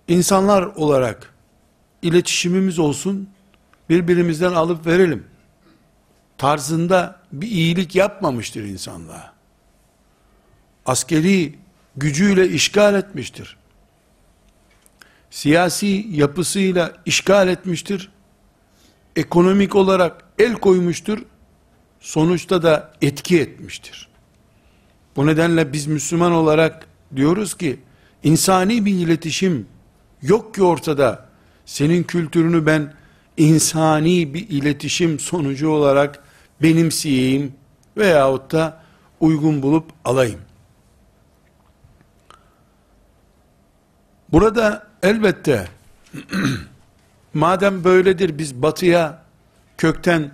insanlar 0.07 0.63
olarak 0.63 1.33
iletişimimiz 2.01 2.79
olsun, 2.79 3.29
birbirimizden 3.89 4.53
alıp 4.53 4.85
verelim 4.85 5.27
tarzında 6.37 7.19
bir 7.31 7.47
iyilik 7.47 7.95
yapmamıştır 7.95 8.63
insanlığa. 8.63 9.33
Askeri 10.85 11.55
gücüyle 11.95 12.49
işgal 12.49 12.95
etmiştir. 12.95 13.57
Siyasi 15.29 16.07
yapısıyla 16.09 16.93
işgal 17.05 17.47
etmiştir. 17.47 18.11
Ekonomik 19.15 19.75
olarak 19.75 20.23
el 20.39 20.53
koymuştur. 20.53 21.25
Sonuçta 22.05 22.63
da 22.63 22.91
etki 23.01 23.39
etmiştir. 23.39 24.07
Bu 25.15 25.27
nedenle 25.27 25.73
biz 25.73 25.87
Müslüman 25.87 26.31
olarak 26.31 26.87
diyoruz 27.15 27.57
ki 27.57 27.79
insani 28.23 28.85
bir 28.85 28.91
iletişim 28.91 29.67
yok 30.21 30.55
ki 30.55 30.63
ortada. 30.63 31.29
Senin 31.65 32.03
kültürünü 32.03 32.65
ben 32.65 32.93
insani 33.37 34.33
bir 34.33 34.49
iletişim 34.49 35.19
sonucu 35.19 35.69
olarak 35.69 36.23
benimseyeyim 36.61 37.53
veyahut 37.97 38.51
da 38.51 38.81
uygun 39.19 39.61
bulup 39.61 39.91
alayım. 40.05 40.39
Burada 44.31 44.87
elbette 45.03 45.67
madem 47.33 47.83
böyledir 47.83 48.37
biz 48.37 48.61
batıya 48.61 49.21
kökten 49.77 50.31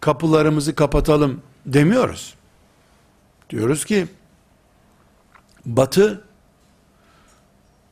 kapılarımızı 0.00 0.74
kapatalım 0.74 1.42
demiyoruz. 1.66 2.34
Diyoruz 3.50 3.84
ki 3.84 4.06
batı 5.66 6.24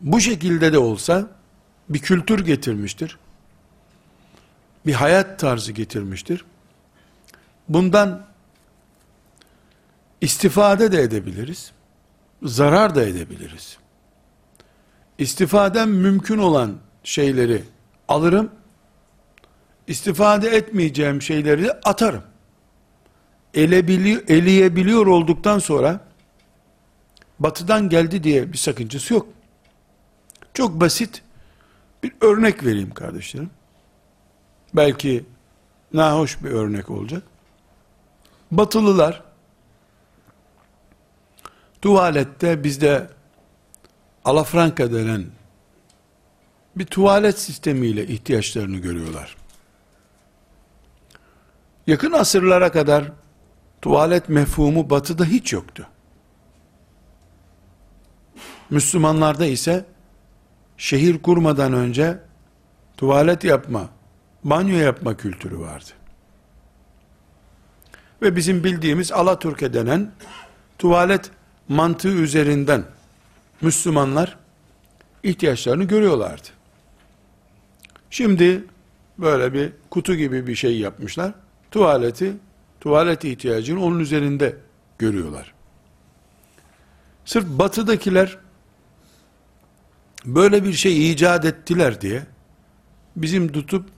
bu 0.00 0.20
şekilde 0.20 0.72
de 0.72 0.78
olsa 0.78 1.28
bir 1.88 1.98
kültür 1.98 2.44
getirmiştir. 2.44 3.18
Bir 4.86 4.92
hayat 4.92 5.38
tarzı 5.38 5.72
getirmiştir. 5.72 6.44
Bundan 7.68 8.26
istifade 10.20 10.92
de 10.92 11.02
edebiliriz. 11.02 11.72
Zarar 12.42 12.94
da 12.94 13.02
edebiliriz. 13.04 13.78
İstifadem 15.18 15.90
mümkün 15.90 16.38
olan 16.38 16.76
şeyleri 17.04 17.64
alırım. 18.08 18.50
İstifade 19.87 20.49
etmeyeceğim 20.49 21.23
şeyleri 21.23 21.73
atarım. 21.73 22.23
Elebili, 23.55 24.25
eleyebiliyor 24.29 25.07
olduktan 25.07 25.59
sonra 25.59 26.01
batıdan 27.38 27.88
geldi 27.88 28.25
diye 28.25 28.53
bir 28.53 28.59
sakıncası 28.59 29.14
yok. 29.14 29.29
Çok 30.55 30.81
basit 30.81 31.23
bir 32.03 32.12
örnek 32.20 32.64
vereyim 32.64 32.94
kardeşlerim. 32.94 33.51
Belki 34.75 35.25
nahoş 35.92 36.42
bir 36.42 36.51
örnek 36.51 36.90
olacak. 36.90 37.23
Batılılar 38.51 39.23
tuvalette 41.83 42.64
bizde 42.64 43.09
alafranka 44.25 44.92
denen 44.92 45.25
bir 46.77 46.87
tuvalet 46.87 47.38
sistemiyle 47.38 48.07
ihtiyaçlarını 48.07 48.77
görüyorlar. 48.77 49.37
Yakın 51.87 52.12
asırlara 52.12 52.73
kadar 52.73 53.12
tuvalet 53.83 54.29
mefhumu 54.29 54.90
batıda 54.90 55.25
hiç 55.25 55.53
yoktu. 55.53 55.87
Müslümanlarda 58.70 59.47
ise 59.47 59.85
şehir 60.77 61.23
kurmadan 61.23 61.73
önce 61.73 62.18
tuvalet 62.97 63.44
yapma, 63.44 63.88
banyo 64.44 64.77
yapma 64.77 65.16
kültürü 65.16 65.59
vardı. 65.59 65.90
Ve 68.23 68.37
bizim 68.37 68.64
bildiğimiz 68.64 69.12
Alaturka 69.12 69.75
denen 69.75 70.12
tuvalet 70.79 71.31
mantığı 71.68 72.09
üzerinden 72.09 72.85
Müslümanlar 73.61 74.37
ihtiyaçlarını 75.23 75.85
görüyorlardı. 75.85 76.49
Şimdi 78.11 78.64
böyle 79.18 79.53
bir 79.53 79.73
kutu 79.90 80.14
gibi 80.14 80.47
bir 80.47 80.55
şey 80.55 80.79
yapmışlar. 80.79 81.33
Tuvaleti, 81.74 82.37
tuvalet 82.80 83.24
ihtiyacını 83.24 83.84
onun 83.84 83.98
üzerinde 84.00 84.56
görüyorlar. 84.98 85.54
Sırf 87.24 87.46
batıdakiler 87.46 88.38
böyle 90.24 90.64
bir 90.64 90.72
şey 90.72 91.12
icat 91.12 91.44
ettiler 91.44 92.00
diye 92.00 92.22
bizim 93.16 93.52
tutup 93.52 93.88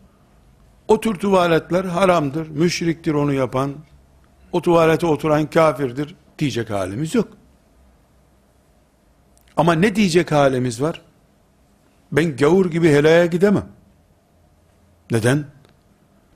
o 0.89 1.01
tür 1.01 1.15
tuvaletler 1.15 1.85
haramdır, 1.85 2.49
müşriktir 2.49 3.15
onu 3.15 3.33
yapan, 3.33 3.75
o 4.53 4.63
tuvalete 4.63 5.07
oturan 5.07 5.47
kafirdir 5.47 6.15
diyecek 6.39 6.71
halimiz 6.71 7.15
yok. 7.15 7.29
Ama 9.57 9.73
ne 9.73 9.97
diyecek 9.97 10.33
halimiz 10.33 10.83
var? 10.83 11.03
Ben 12.13 12.37
gavur 12.37 12.71
gibi 12.71 12.89
helaya 12.89 13.27
gidemem. 13.27 13.69
Neden? 15.11 15.56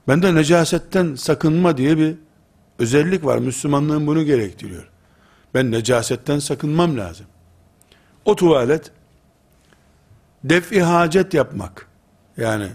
Bende 0.09 0.35
necasetten 0.35 1.15
sakınma 1.15 1.77
diye 1.77 1.99
bir 1.99 2.15
özellik 2.79 3.25
var. 3.25 3.39
Müslümanlığın 3.39 4.07
bunu 4.07 4.25
gerektiriyor. 4.25 4.89
Ben 5.55 5.71
necasetten 5.71 6.39
sakınmam 6.39 6.99
lazım. 6.99 7.27
O 8.25 8.37
tuvalet 8.37 8.91
defi 10.45 10.83
hacet 10.83 11.35
yapmak 11.35 11.87
yani 12.37 12.69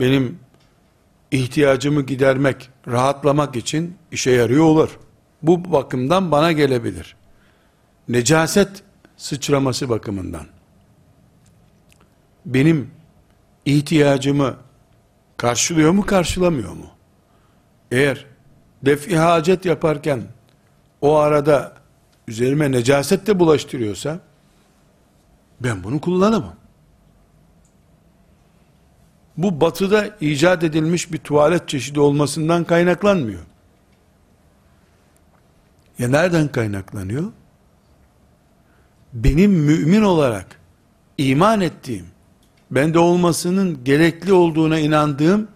benim 0.00 0.38
ihtiyacımı 1.30 2.02
gidermek, 2.02 2.70
rahatlamak 2.88 3.56
için 3.56 3.96
işe 4.12 4.30
yarıyor 4.30 4.64
olur. 4.64 4.98
Bu 5.42 5.72
bakımdan 5.72 6.30
bana 6.30 6.52
gelebilir. 6.52 7.16
Necaset 8.08 8.82
sıçraması 9.16 9.88
bakımından 9.88 10.46
benim 12.46 12.90
ihtiyacımı 13.64 14.56
karşılıyor 15.40 15.90
mu 15.92 16.06
karşılamıyor 16.06 16.72
mu? 16.72 16.86
Eğer 17.90 18.26
defi 18.82 19.18
hacet 19.18 19.64
yaparken 19.64 20.22
o 21.00 21.16
arada 21.16 21.72
üzerime 22.28 22.72
necaset 22.72 23.26
de 23.26 23.38
bulaştırıyorsa 23.38 24.20
ben 25.60 25.84
bunu 25.84 26.00
kullanamam. 26.00 26.54
Bu 29.36 29.60
batıda 29.60 30.16
icat 30.20 30.64
edilmiş 30.64 31.12
bir 31.12 31.18
tuvalet 31.18 31.68
çeşidi 31.68 32.00
olmasından 32.00 32.64
kaynaklanmıyor. 32.64 33.42
Ya 35.98 36.08
nereden 36.08 36.48
kaynaklanıyor? 36.48 37.32
Benim 39.12 39.52
mümin 39.52 40.02
olarak 40.02 40.46
iman 41.18 41.60
ettiğim, 41.60 42.06
bende 42.70 42.98
olmasının 42.98 43.84
gerekli 43.84 44.32
olduğuna 44.32 44.78
inandığım 44.78 45.48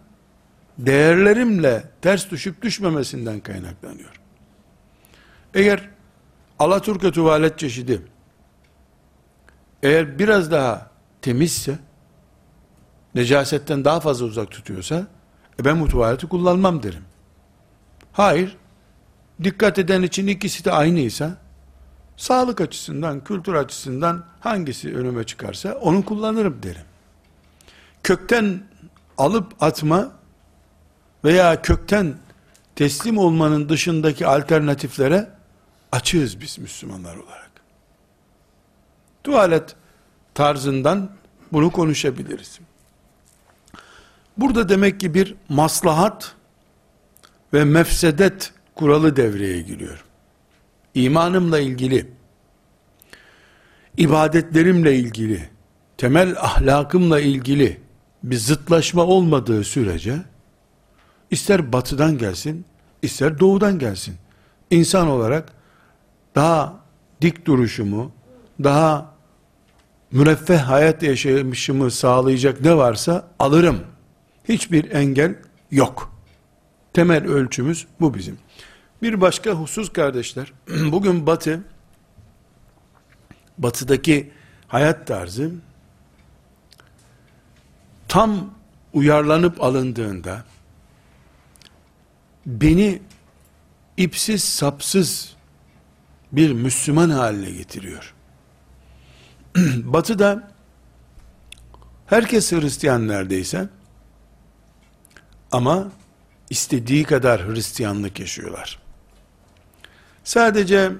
değerlerimle 0.78 1.84
ters 2.02 2.30
düşüp 2.30 2.62
düşmemesinden 2.62 3.40
kaynaklanıyor. 3.40 4.20
Eğer 5.54 5.88
Alaturka 6.58 7.10
tuvalet 7.10 7.58
çeşidi 7.58 8.02
eğer 9.82 10.18
biraz 10.18 10.50
daha 10.50 10.90
temizse 11.22 11.78
necasetten 13.14 13.84
daha 13.84 14.00
fazla 14.00 14.26
uzak 14.26 14.50
tutuyorsa 14.50 15.06
e 15.60 15.64
ben 15.64 15.80
bu 15.80 15.88
tuvaleti 15.88 16.26
kullanmam 16.26 16.82
derim. 16.82 17.02
Hayır. 18.12 18.56
Dikkat 19.44 19.78
eden 19.78 20.02
için 20.02 20.26
ikisi 20.26 20.64
de 20.64 20.72
aynıysa 20.72 21.36
sağlık 22.16 22.60
açısından, 22.60 23.24
kültür 23.24 23.54
açısından 23.54 24.24
hangisi 24.40 24.96
önüme 24.96 25.24
çıkarsa 25.24 25.72
onu 25.72 26.04
kullanırım 26.04 26.62
derim. 26.62 26.84
Kökten 28.04 28.62
alıp 29.18 29.62
atma 29.62 30.12
veya 31.24 31.62
kökten 31.62 32.14
teslim 32.76 33.18
olmanın 33.18 33.68
dışındaki 33.68 34.26
alternatiflere 34.26 35.30
açığız 35.92 36.40
biz 36.40 36.58
Müslümanlar 36.58 37.16
olarak. 37.16 37.50
Tuvalet 39.24 39.76
tarzından 40.34 41.10
bunu 41.52 41.70
konuşabiliriz. 41.70 42.58
Burada 44.36 44.68
demek 44.68 45.00
ki 45.00 45.14
bir 45.14 45.34
maslahat 45.48 46.34
ve 47.52 47.64
mefsedet 47.64 48.52
kuralı 48.74 49.16
devreye 49.16 49.62
giriyor. 49.62 50.04
İmanımla 50.94 51.58
ilgili, 51.58 52.10
ibadetlerimle 53.96 54.96
ilgili, 54.96 55.48
temel 55.96 56.36
ahlakımla 56.38 57.20
ilgili 57.20 57.83
bir 58.24 58.36
zıtlaşma 58.36 59.02
olmadığı 59.02 59.64
sürece, 59.64 60.22
ister 61.30 61.72
batıdan 61.72 62.18
gelsin, 62.18 62.64
ister 63.02 63.38
doğudan 63.40 63.78
gelsin. 63.78 64.14
İnsan 64.70 65.08
olarak 65.08 65.52
daha 66.34 66.80
dik 67.20 67.46
duruşumu, 67.46 68.12
daha 68.62 69.14
müreffeh 70.12 70.58
hayat 70.58 71.02
yaşamışımı 71.02 71.90
sağlayacak 71.90 72.60
ne 72.60 72.76
varsa 72.76 73.28
alırım. 73.38 73.80
Hiçbir 74.48 74.90
engel 74.90 75.34
yok. 75.70 76.12
Temel 76.92 77.26
ölçümüz 77.26 77.86
bu 78.00 78.14
bizim. 78.14 78.38
Bir 79.02 79.20
başka 79.20 79.50
husus 79.50 79.92
kardeşler, 79.92 80.52
bugün 80.92 81.26
batı, 81.26 81.60
batıdaki 83.58 84.30
hayat 84.68 85.06
tarzı, 85.06 85.50
tam 88.14 88.50
uyarlanıp 88.92 89.62
alındığında, 89.62 90.44
beni 92.46 93.02
ipsiz 93.96 94.44
sapsız 94.44 95.36
bir 96.32 96.52
Müslüman 96.52 97.10
haline 97.10 97.50
getiriyor. 97.50 98.14
Batı'da 99.76 100.50
herkes 102.06 102.52
Hristiyan 102.52 103.08
neredeyse 103.08 103.68
Ama 105.52 105.92
istediği 106.50 107.04
kadar 107.04 107.48
Hristiyanlık 107.48 108.20
yaşıyorlar. 108.20 108.78
Sadece 110.24 110.92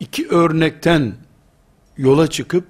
iki 0.00 0.28
örnekten 0.28 1.14
yola 1.96 2.30
çıkıp 2.30 2.66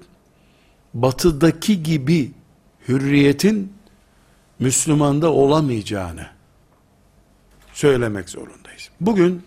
batıdaki 0.95 1.83
gibi 1.83 2.40
hürriyetin 2.89 3.73
Müslümanda 4.59 5.33
olamayacağını 5.33 6.27
söylemek 7.73 8.29
zorundayız. 8.29 8.91
Bugün 9.01 9.43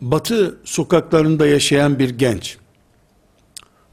Batı 0.00 0.58
sokaklarında 0.64 1.46
yaşayan 1.46 1.98
bir 1.98 2.10
genç 2.10 2.58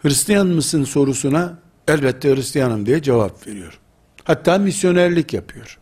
Hristiyan 0.01 0.47
mısın 0.47 0.83
sorusuna 0.83 1.59
elbette 1.87 2.35
Hristiyanım 2.35 2.85
diye 2.85 3.01
cevap 3.01 3.47
veriyor. 3.47 3.79
Hatta 4.23 4.57
misyonerlik 4.57 5.33
yapıyor. 5.33 5.79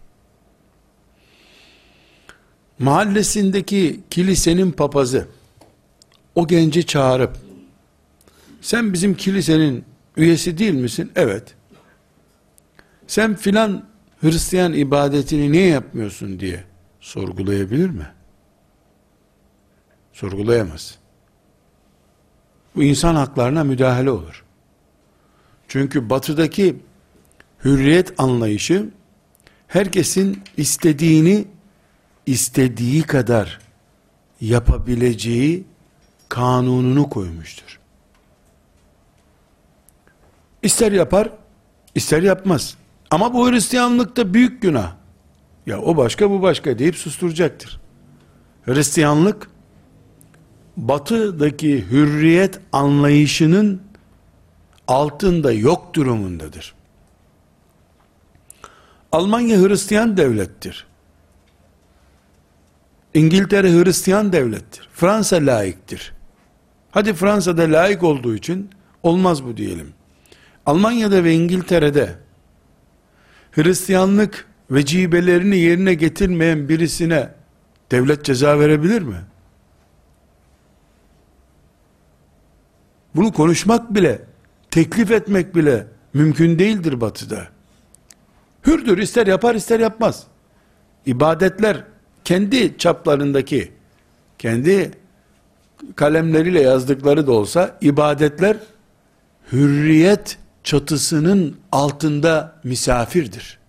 Mahallesindeki 2.80 4.00
kilisenin 4.10 4.72
papazı 4.72 5.28
o 6.36 6.48
genci 6.48 6.86
çağırıp 6.86 7.38
sen 8.62 8.94
bizim 8.94 9.16
kilisenin 9.16 9.86
üyesi 10.18 10.58
değil 10.58 10.74
misin? 10.74 11.12
Evet. 11.16 11.56
Sen 13.08 13.36
filan 13.36 13.90
Hristiyan 14.22 14.74
ibadetini 14.74 15.52
niye 15.52 15.68
yapmıyorsun 15.68 16.40
diye 16.40 16.64
sorgulayabilir 17.00 17.90
mi? 17.90 18.08
Sorgulayamaz. 20.14 21.00
Bu 22.76 22.84
insan 22.84 23.16
haklarına 23.16 23.64
müdahale 23.64 24.12
olur. 24.12 24.46
Çünkü 25.68 26.10
batıdaki 26.10 26.76
hürriyet 27.66 28.20
anlayışı 28.20 28.90
herkesin 29.68 30.44
istediğini 30.58 31.46
istediği 32.26 33.02
kadar 33.04 33.60
yapabileceği 34.42 35.64
kanununu 36.30 37.10
koymuştur. 37.10 37.79
İster 40.64 40.92
yapar, 40.92 41.30
ister 41.96 42.22
yapmaz. 42.22 42.78
Ama 43.12 43.34
bu 43.34 43.52
Hristiyanlıkta 43.52 44.34
büyük 44.34 44.62
günah. 44.62 44.94
Ya 45.66 45.82
o 45.82 45.98
başka 45.98 46.32
bu 46.32 46.42
başka 46.42 46.80
deyip 46.80 46.96
susturacaktır. 46.96 47.80
Hristiyanlık 48.66 49.50
batıdaki 50.78 51.86
hürriyet 51.92 52.60
anlayışının 52.72 53.82
altında 54.88 55.52
yok 55.52 55.94
durumundadır. 55.94 56.74
Almanya 59.12 59.58
Hristiyan 59.58 60.18
devlettir. 60.18 60.88
İngiltere 63.14 63.72
Hristiyan 63.72 64.34
devlettir. 64.34 64.90
Fransa 64.94 65.36
laiktir. 65.36 66.14
Hadi 66.92 67.14
Fransa'da 67.14 67.62
laik 67.62 68.04
olduğu 68.04 68.36
için 68.36 68.70
olmaz 69.04 69.44
bu 69.44 69.58
diyelim. 69.58 69.94
Almanya'da 70.70 71.24
ve 71.24 71.34
İngiltere'de 71.34 72.16
Hristiyanlık 73.52 74.46
vecibelerini 74.72 75.58
yerine 75.58 75.94
getirmeyen 75.94 76.70
birisine 76.70 77.30
devlet 77.92 78.26
ceza 78.26 78.60
verebilir 78.60 79.02
mi? 79.02 79.16
Bunu 83.16 83.34
konuşmak 83.34 83.94
bile, 83.94 84.22
teklif 84.72 85.12
etmek 85.12 85.56
bile 85.56 85.88
mümkün 86.14 86.60
değildir 86.60 87.02
batıda. 87.02 87.48
Hürdür, 88.66 88.98
ister 88.98 89.28
yapar 89.28 89.56
ister 89.56 89.80
yapmaz. 89.80 90.28
İbadetler 91.06 91.84
kendi 92.24 92.78
çaplarındaki, 92.78 93.72
kendi 94.38 94.92
kalemleriyle 95.96 96.62
yazdıkları 96.62 97.28
da 97.28 97.32
olsa 97.32 97.78
ibadetler 97.82 98.58
hürriyet 99.52 100.39
çatısının 100.64 101.58
altında 101.72 102.56
misafirdir. 102.64 103.60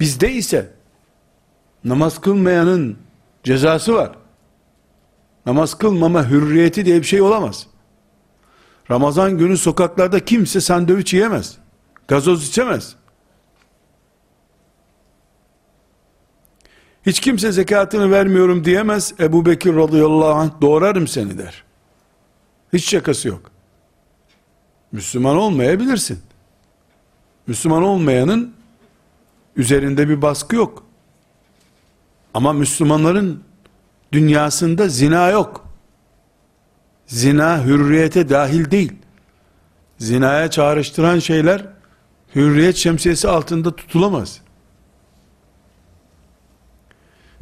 Bizde 0.00 0.32
ise 0.32 0.70
namaz 1.84 2.20
kılmayanın 2.20 2.98
cezası 3.42 3.94
var. 3.94 4.12
Namaz 5.46 5.78
kılmama 5.78 6.30
hürriyeti 6.30 6.86
diye 6.86 6.98
bir 6.98 7.06
şey 7.06 7.22
olamaz. 7.22 7.66
Ramazan 8.90 9.38
günü 9.38 9.56
sokaklarda 9.56 10.24
kimse 10.24 10.60
sandviç 10.60 11.14
yiyemez. 11.14 11.58
Gazoz 12.08 12.48
içemez. 12.48 12.96
Hiç 17.06 17.20
kimse 17.20 17.52
zekatını 17.52 18.10
vermiyorum 18.10 18.64
diyemez. 18.64 19.14
Ebu 19.20 19.46
Bekir 19.46 19.76
radıyallahu 19.76 20.34
anh 20.34 20.50
doğrarım 20.60 21.06
seni 21.06 21.38
der. 21.38 21.64
Hiç 22.72 22.90
şakası 22.90 23.28
yok. 23.28 23.53
Müslüman 24.94 25.36
olmayabilirsin. 25.36 26.18
Müslüman 27.46 27.82
olmayanın 27.82 28.54
üzerinde 29.56 30.08
bir 30.08 30.22
baskı 30.22 30.56
yok. 30.56 30.84
Ama 32.34 32.52
Müslümanların 32.52 33.44
dünyasında 34.12 34.88
zina 34.88 35.30
yok. 35.30 35.68
Zina 37.06 37.64
hürriyete 37.64 38.28
dahil 38.28 38.70
değil. 38.70 38.92
Zinaya 39.98 40.50
çağrıştıran 40.50 41.18
şeyler 41.18 41.66
hürriyet 42.34 42.76
şemsiyesi 42.76 43.28
altında 43.28 43.76
tutulamaz. 43.76 44.40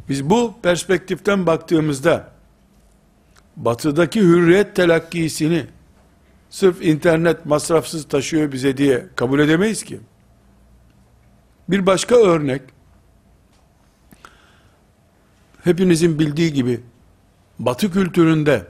Biz 0.09 0.29
bu 0.29 0.53
perspektiften 0.63 1.45
baktığımızda 1.45 2.31
batıdaki 3.55 4.21
hürriyet 4.21 4.75
telakkisini 4.75 5.65
sırf 6.53 6.81
internet 6.81 7.45
masrafsız 7.45 8.07
taşıyor 8.07 8.51
bize 8.51 8.77
diye 8.77 9.05
kabul 9.15 9.39
edemeyiz 9.39 9.83
ki. 9.83 9.99
Bir 11.69 11.85
başka 11.85 12.15
örnek 12.15 12.61
hepinizin 15.63 16.19
bildiği 16.19 16.53
gibi 16.53 16.83
batı 17.59 17.91
kültüründe 17.91 18.65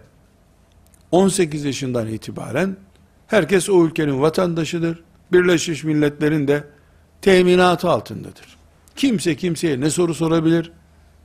18 1.12 1.66
yaşından 1.66 2.08
itibaren 2.08 2.78
herkes 3.28 3.70
o 3.70 3.86
ülkenin 3.86 4.22
vatandaşıdır. 4.22 5.04
Birleşmiş 5.32 5.84
Milletler'in 5.84 6.48
de 6.48 6.64
teminatı 7.22 7.90
altındadır. 7.90 8.58
Kimse 8.96 9.36
kimseye 9.36 9.80
ne 9.80 9.90
soru 9.90 10.14
sorabilir 10.14 10.72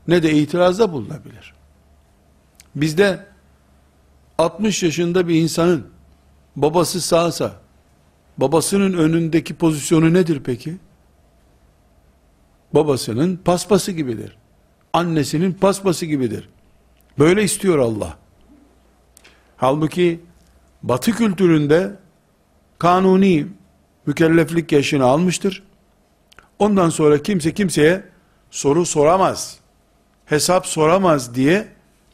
ne 0.09 0.23
de 0.23 0.33
itirazda 0.33 0.93
bulunabilir. 0.93 1.55
Bizde 2.77 3.27
60 4.39 4.83
yaşında 4.83 5.29
bir 5.29 5.35
insanın 5.35 5.98
babası 6.63 7.01
sağsa 7.01 7.53
babasının 8.39 8.93
önündeki 8.93 9.55
pozisyonu 9.55 10.15
nedir 10.15 10.41
peki? 10.45 10.77
Babasının 12.75 13.37
paspası 13.37 13.93
gibidir. 13.93 14.37
Annesinin 14.93 15.53
paspası 15.53 16.07
gibidir. 16.07 16.49
Böyle 17.19 17.43
istiyor 17.43 17.79
Allah. 17.79 18.19
Halbuki 19.57 20.21
batı 20.83 21.13
kültüründe 21.13 21.97
kanuni 22.79 23.47
mükelleflik 24.07 24.73
yaşını 24.73 25.05
almıştır. 25.05 25.63
Ondan 26.59 26.91
sonra 26.91 27.23
kimse 27.23 27.55
kimseye 27.55 28.05
soru 28.51 28.87
soramaz 28.87 29.59
hesap 30.29 30.67
soramaz 30.67 31.35
diye 31.35 31.69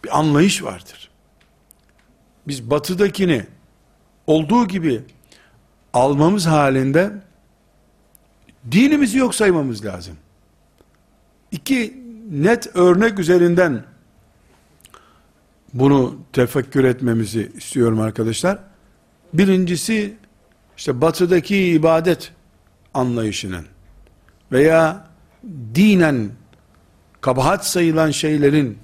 bir 0.05 0.19
anlayış 0.19 0.63
vardır. 0.63 1.11
Biz 2.49 2.71
batıdakini 2.71 3.47
olduğu 4.27 4.69
gibi 4.69 5.03
almamız 5.93 6.47
halinde 6.47 7.11
dinimizi 8.71 9.19
yok 9.19 9.35
saymamız 9.35 9.85
lazım. 9.85 10.17
İki 11.51 12.03
net 12.31 12.77
örnek 12.77 13.19
üzerinden 13.19 13.85
bunu 15.75 16.17
tefekkür 16.33 16.85
etmemizi 16.85 17.53
istiyorum 17.57 18.01
arkadaşlar. 18.01 18.59
Birincisi 19.35 20.17
işte 20.77 21.01
batıdaki 21.01 21.57
ibadet 21.57 22.33
anlayışının 22.95 23.67
veya 24.53 25.07
dinen 25.75 26.31
kabahat 27.21 27.67
sayılan 27.67 28.11
şeylerin 28.11 28.79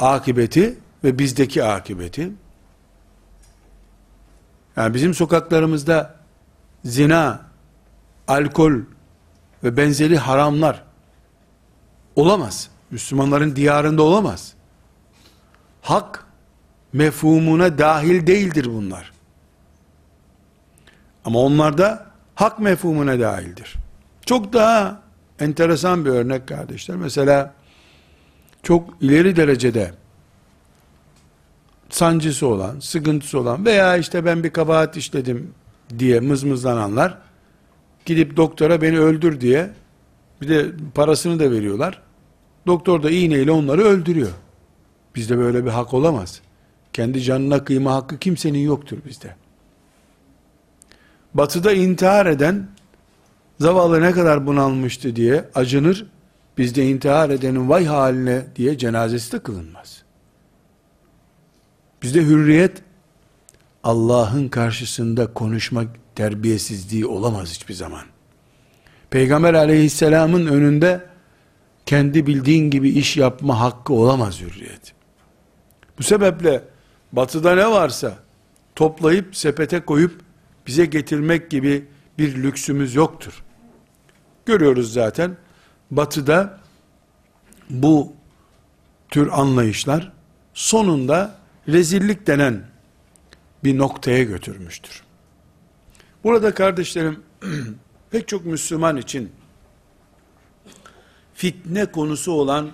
akıbeti 0.00 0.78
ve 1.04 1.18
bizdeki 1.18 1.64
akıbeti 1.64 2.30
yani 4.76 4.94
bizim 4.94 5.14
sokaklarımızda 5.14 6.14
zina, 6.84 7.40
alkol 8.28 8.72
ve 9.64 9.76
benzeri 9.76 10.18
haramlar 10.18 10.82
olamaz. 12.16 12.70
Müslümanların 12.90 13.56
diyarında 13.56 14.02
olamaz. 14.02 14.54
Hak 15.82 16.26
mefhumuna 16.92 17.78
dahil 17.78 18.26
değildir 18.26 18.66
bunlar. 18.68 19.12
Ama 21.24 21.38
onlarda 21.38 22.06
hak 22.34 22.58
mefhumuna 22.58 23.20
dahildir. 23.20 23.74
Çok 24.26 24.52
daha 24.52 25.00
enteresan 25.40 26.04
bir 26.04 26.10
örnek 26.10 26.48
kardeşler. 26.48 26.96
Mesela 26.96 27.54
çok 28.62 29.02
ileri 29.02 29.36
derecede 29.36 29.94
sancısı 31.90 32.46
olan, 32.46 32.80
sıkıntısı 32.80 33.38
olan 33.38 33.66
veya 33.66 33.96
işte 33.96 34.24
ben 34.24 34.44
bir 34.44 34.50
kabahat 34.50 34.96
işledim 34.96 35.54
diye 35.98 36.20
mızmızlananlar 36.20 37.18
gidip 38.06 38.36
doktora 38.36 38.82
beni 38.82 38.98
öldür 38.98 39.40
diye 39.40 39.70
bir 40.40 40.48
de 40.48 40.66
parasını 40.94 41.38
da 41.38 41.50
veriyorlar. 41.50 42.02
Doktor 42.66 43.02
da 43.02 43.10
iğneyle 43.10 43.50
onları 43.50 43.84
öldürüyor. 43.84 44.32
Bizde 45.14 45.38
böyle 45.38 45.64
bir 45.64 45.70
hak 45.70 45.94
olamaz. 45.94 46.40
Kendi 46.92 47.22
canına 47.22 47.64
kıyma 47.64 47.94
hakkı 47.94 48.18
kimsenin 48.18 48.58
yoktur 48.58 48.98
bizde. 49.06 49.36
Batıda 51.34 51.72
intihar 51.72 52.26
eden 52.26 52.68
zavallı 53.60 54.00
ne 54.00 54.12
kadar 54.12 54.46
bunalmıştı 54.46 55.16
diye 55.16 55.44
acınır. 55.54 56.06
Bizde 56.58 56.86
intihar 56.88 57.30
edenin 57.30 57.68
vay 57.68 57.84
haline 57.84 58.46
diye 58.56 58.78
cenazesi 58.78 59.32
de 59.32 59.38
kılınmaz. 59.38 60.05
Bizde 62.02 62.22
hürriyet 62.22 62.82
Allah'ın 63.84 64.48
karşısında 64.48 65.32
konuşmak 65.32 65.88
terbiyesizliği 66.14 67.06
olamaz 67.06 67.54
hiçbir 67.54 67.74
zaman. 67.74 68.02
Peygamber 69.10 69.54
aleyhisselamın 69.54 70.46
önünde 70.46 71.06
kendi 71.86 72.26
bildiğin 72.26 72.70
gibi 72.70 72.88
iş 72.90 73.16
yapma 73.16 73.60
hakkı 73.60 73.92
olamaz 73.92 74.40
hürriyet. 74.40 74.92
Bu 75.98 76.02
sebeple 76.02 76.64
batıda 77.12 77.54
ne 77.54 77.70
varsa 77.70 78.18
toplayıp 78.74 79.36
sepete 79.36 79.80
koyup 79.80 80.20
bize 80.66 80.86
getirmek 80.86 81.50
gibi 81.50 81.86
bir 82.18 82.42
lüksümüz 82.42 82.94
yoktur. 82.94 83.44
Görüyoruz 84.46 84.92
zaten 84.92 85.36
batıda 85.90 86.58
bu 87.70 88.12
tür 89.10 89.28
anlayışlar 89.32 90.12
sonunda 90.54 91.35
rezillik 91.68 92.26
denen 92.26 92.62
bir 93.64 93.78
noktaya 93.78 94.22
götürmüştür. 94.22 95.02
Burada 96.24 96.54
kardeşlerim 96.54 97.22
pek 98.10 98.28
çok 98.28 98.46
Müslüman 98.46 98.96
için 98.96 99.32
fitne 101.34 101.86
konusu 101.86 102.32
olan 102.32 102.70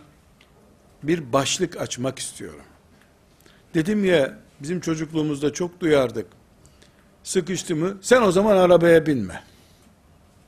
bir 1.03 1.33
başlık 1.33 1.81
açmak 1.81 2.19
istiyorum. 2.19 2.65
Dedim 3.75 4.05
ya 4.05 4.39
bizim 4.61 4.81
çocukluğumuzda 4.81 5.53
çok 5.53 5.81
duyardık. 5.81 6.27
Sıkıştı 7.23 7.77
mı 7.77 7.99
sen 8.01 8.23
o 8.23 8.33
zaman 8.33 8.57
arabaya 8.57 9.07
binme. 9.07 9.43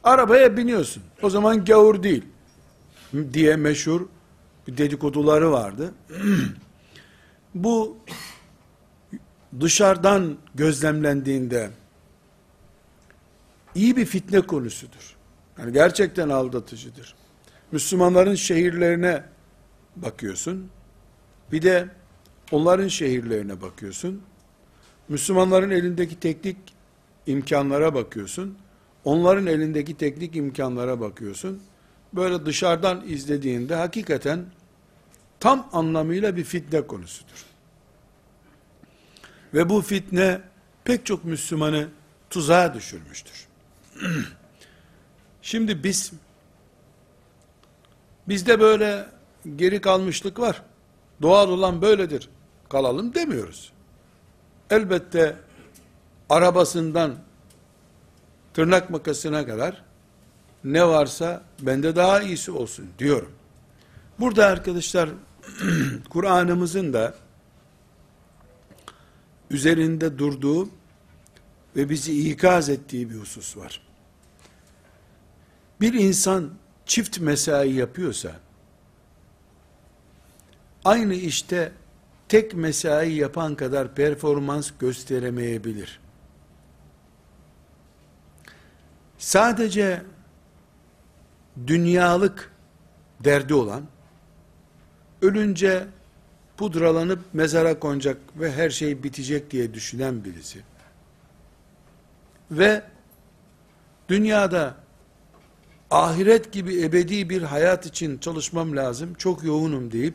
Arabaya 0.05 0.57
biniyorsun. 0.57 1.03
O 1.23 1.31
zaman 1.31 1.65
gavur 1.65 2.03
değil 2.03 2.25
diye 3.33 3.57
meşhur 3.57 4.07
bir 4.67 4.77
dedikoduları 4.77 5.53
vardı. 5.53 5.95
Bu 7.55 7.97
dışarıdan 9.61 10.37
gözlemlendiğinde 10.55 11.71
iyi 13.75 13.97
bir 13.97 14.05
fitne 14.05 14.41
konusudur. 14.41 15.17
Yani 15.59 15.73
gerçekten 15.73 16.29
aldatıcıdır. 16.29 17.15
Müslümanların 17.73 18.35
şehirlerine 18.35 19.25
bakıyorsun. 19.97 20.71
Bir 21.53 21.63
de 21.63 21.89
onların 22.53 22.89
şehirlerine 22.89 23.61
bakıyorsun. 23.63 24.23
Müslümanların 25.09 25.71
elindeki 25.71 26.21
teknik 26.21 26.57
imkanlara 27.27 27.95
bakıyorsun. 27.95 28.59
Onların 29.05 29.47
elindeki 29.47 29.97
teknik 29.97 30.37
imkanlara 30.37 31.01
bakıyorsun. 31.01 31.63
Böyle 32.13 32.47
dışarıdan 32.47 33.05
izlediğinde 33.09 33.75
hakikaten 33.75 34.45
tam 35.41 35.69
anlamıyla 35.73 36.37
bir 36.37 36.45
fitne 36.45 36.87
konusudur. 36.87 37.54
Ve 39.55 39.69
bu 39.69 39.83
fitne 39.83 40.41
pek 40.85 41.07
çok 41.07 41.25
Müslümanı 41.25 41.89
tuzağa 42.31 42.75
düşürmüştür. 42.75 43.47
Şimdi 45.43 45.85
biz 45.85 46.13
bizde 48.29 48.61
böyle 48.61 49.07
geri 49.57 49.81
kalmışlık 49.81 50.39
var. 50.39 50.63
Doğal 51.23 51.49
olan 51.49 51.83
böyledir. 51.83 52.29
Kalalım 52.69 53.15
demiyoruz. 53.15 53.73
Elbette 54.71 55.37
arabasından 56.31 57.15
tırnak 58.55 58.91
makasına 58.91 59.47
kadar 59.47 59.85
ne 60.65 60.89
varsa 60.89 61.43
bende 61.61 61.97
daha 61.97 62.23
iyisi 62.23 62.51
olsun 62.51 62.87
diyorum. 62.99 63.33
Burada 64.21 64.47
arkadaşlar 64.47 65.11
Kur'an'ımızın 66.11 66.93
da 66.93 67.15
üzerinde 69.51 70.19
durduğu 70.19 70.69
ve 71.77 71.91
bizi 71.91 72.31
ikaz 72.31 72.69
ettiği 72.69 73.11
bir 73.11 73.15
husus 73.15 73.57
var. 73.57 73.83
Bir 75.81 75.93
insan 75.93 76.51
çift 76.87 77.21
mesai 77.21 77.73
yapıyorsa, 77.73 78.33
aynı 80.85 81.15
işte 81.15 81.73
tek 82.29 82.55
mesai 82.55 83.13
yapan 83.13 83.55
kadar 83.55 83.95
performans 83.95 84.71
gösteremeyebilir. 84.79 86.01
Sadece 89.19 90.03
dünyalık 91.67 92.53
derdi 93.21 93.55
olan, 93.55 93.83
ölünce 95.23 95.87
pudralanıp 96.57 97.19
mezara 97.33 97.79
konacak 97.79 98.17
ve 98.37 98.53
her 98.53 98.71
şey 98.71 99.03
bitecek 99.03 99.51
diye 99.51 99.75
düşünen 99.75 100.25
birisi 100.25 100.63
ve 102.51 102.83
dünyada 104.09 104.75
ahiret 105.91 106.53
gibi 106.53 106.83
ebedi 106.83 107.31
bir 107.31 107.43
hayat 107.43 107.87
için 107.87 108.19
çalışmam 108.19 108.77
lazım, 108.77 109.15
çok 109.15 109.45
yoğunum 109.45 109.93
deyip 109.93 110.15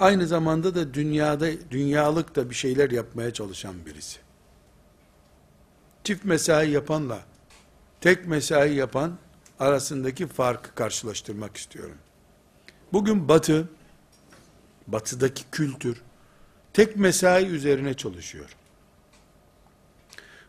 aynı 0.00 0.26
zamanda 0.26 0.74
da 0.74 0.94
dünyada 0.94 1.70
dünyalık 1.70 2.36
da 2.36 2.50
bir 2.50 2.54
şeyler 2.54 2.90
yapmaya 2.90 3.32
çalışan 3.32 3.86
birisi. 3.86 4.18
Çift 6.04 6.24
mesai 6.24 6.70
yapanla 6.70 7.18
tek 8.00 8.26
mesai 8.26 8.74
yapan 8.74 9.18
arasındaki 9.60 10.26
farkı 10.26 10.74
karşılaştırmak 10.74 11.56
istiyorum. 11.56 11.96
Bugün 12.92 13.28
batı 13.28 13.68
batıdaki 14.86 15.44
kültür 15.52 16.02
tek 16.72 16.96
mesai 16.96 17.46
üzerine 17.46 17.94
çalışıyor. 17.94 18.56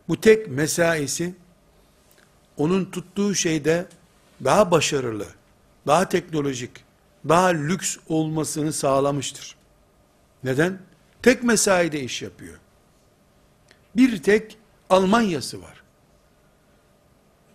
Bu 0.08 0.20
tek 0.20 0.48
mesaisi 0.48 1.34
onun 2.56 2.84
tuttuğu 2.84 3.34
şeyde 3.34 3.86
daha 4.44 4.70
başarılı, 4.70 5.26
daha 5.86 6.08
teknolojik, 6.08 6.70
daha 7.28 7.46
lüks 7.46 7.96
olmasını 8.08 8.72
sağlamıştır. 8.72 9.56
Neden? 10.44 10.78
Tek 11.22 11.42
mesaide 11.42 12.00
iş 12.00 12.22
yapıyor. 12.22 12.58
Bir 13.96 14.22
tek 14.22 14.58
Almanyası 14.90 15.62
var. 15.62 15.82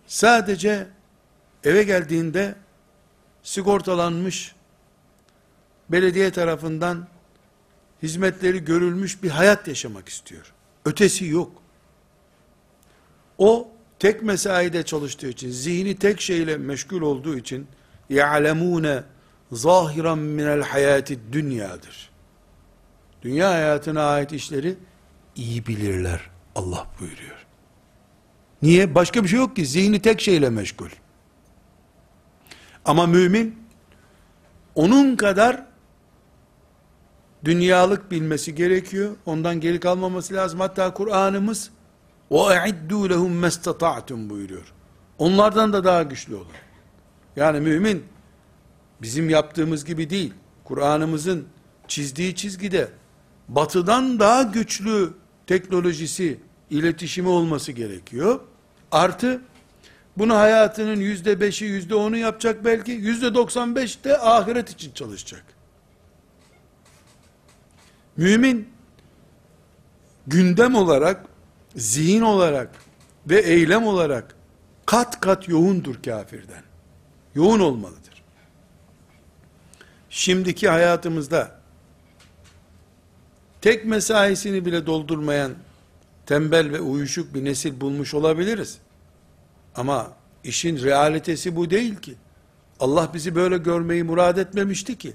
Sadece 0.07 0.87
eve 1.63 1.83
geldiğinde 1.83 2.55
sigortalanmış 3.43 4.55
belediye 5.90 6.30
tarafından 6.30 7.08
hizmetleri 8.02 8.64
görülmüş 8.64 9.22
bir 9.22 9.30
hayat 9.30 9.68
yaşamak 9.68 10.08
istiyor. 10.08 10.52
Ötesi 10.84 11.26
yok. 11.26 11.52
O 13.38 13.68
tek 13.98 14.22
mesaide 14.22 14.82
çalıştığı 14.82 15.28
için, 15.28 15.50
zihni 15.50 15.96
tek 15.96 16.20
şeyle 16.20 16.56
meşgul 16.56 17.02
olduğu 17.02 17.36
için 17.36 17.66
يَعْلَمُونَ 18.10 19.02
zahiran 19.52 20.18
minel 20.18 20.62
hayati 20.62 21.32
dünyadır. 21.32 22.10
Dünya 23.22 23.50
hayatına 23.50 24.04
ait 24.04 24.32
işleri 24.32 24.76
iyi 25.36 25.66
bilirler. 25.66 26.20
Allah 26.54 26.86
buyuruyor. 27.00 27.46
Niye? 28.62 28.94
Başka 28.94 29.24
bir 29.24 29.28
şey 29.28 29.38
yok 29.38 29.56
ki. 29.56 29.66
Zihni 29.66 30.02
tek 30.02 30.20
şeyle 30.20 30.50
meşgul. 30.50 30.88
Ama 32.84 33.06
mümin 33.06 33.58
onun 34.74 35.16
kadar 35.16 35.66
dünyalık 37.45 38.11
bilmesi 38.11 38.55
gerekiyor. 38.55 39.15
Ondan 39.25 39.59
geri 39.59 39.79
kalmaması 39.79 40.33
lazım. 40.33 40.59
Hatta 40.59 40.93
Kur'an'ımız 40.93 41.69
o 42.29 42.51
e'iddu 42.51 43.09
lehum 43.09 43.39
mestata'tum 43.39 44.29
buyuruyor. 44.29 44.73
Onlardan 45.17 45.73
da 45.73 45.83
daha 45.83 46.03
güçlü 46.03 46.35
olun. 46.35 46.47
Yani 47.35 47.59
mümin 47.59 48.03
bizim 49.01 49.29
yaptığımız 49.29 49.85
gibi 49.85 50.09
değil. 50.09 50.33
Kur'an'ımızın 50.63 51.45
çizdiği 51.87 52.35
çizgide 52.35 52.87
batıdan 53.47 54.19
daha 54.19 54.43
güçlü 54.43 55.13
teknolojisi, 55.47 56.39
iletişimi 56.69 57.27
olması 57.27 57.71
gerekiyor. 57.71 58.39
Artı 58.91 59.41
Bunu 60.17 60.35
hayatının 60.35 60.99
yüzde 60.99 61.41
beşi, 61.41 61.65
yüzde 61.65 61.95
onu 61.95 62.17
yapacak 62.17 62.65
belki. 62.65 62.91
Yüzde 62.91 63.35
doksan 63.35 63.75
beş 63.75 64.03
de 64.03 64.17
ahiret 64.17 64.69
için 64.69 64.91
çalışacak. 64.91 65.43
Mümin, 68.21 68.69
gündem 70.27 70.75
olarak, 70.75 71.25
zihin 71.75 72.21
olarak 72.21 72.69
ve 73.29 73.39
eylem 73.39 73.87
olarak 73.87 74.35
kat 74.85 75.19
kat 75.19 75.47
yoğundur 75.47 76.03
kafirden. 76.03 76.63
Yoğun 77.35 77.59
olmalıdır. 77.59 78.23
Şimdiki 80.09 80.69
hayatımızda 80.69 81.59
tek 83.61 83.85
mesaisini 83.85 84.65
bile 84.65 84.85
doldurmayan 84.85 85.51
tembel 86.25 86.71
ve 86.71 86.79
uyuşuk 86.79 87.33
bir 87.33 87.45
nesil 87.45 87.81
bulmuş 87.81 88.13
olabiliriz. 88.13 88.77
Ama 89.75 90.13
işin 90.43 90.83
realitesi 90.83 91.55
bu 91.55 91.69
değil 91.69 91.95
ki. 91.95 92.15
Allah 92.79 93.11
bizi 93.13 93.35
böyle 93.35 93.57
görmeyi 93.57 94.03
murad 94.03 94.37
etmemişti 94.37 94.97
ki. 94.97 95.13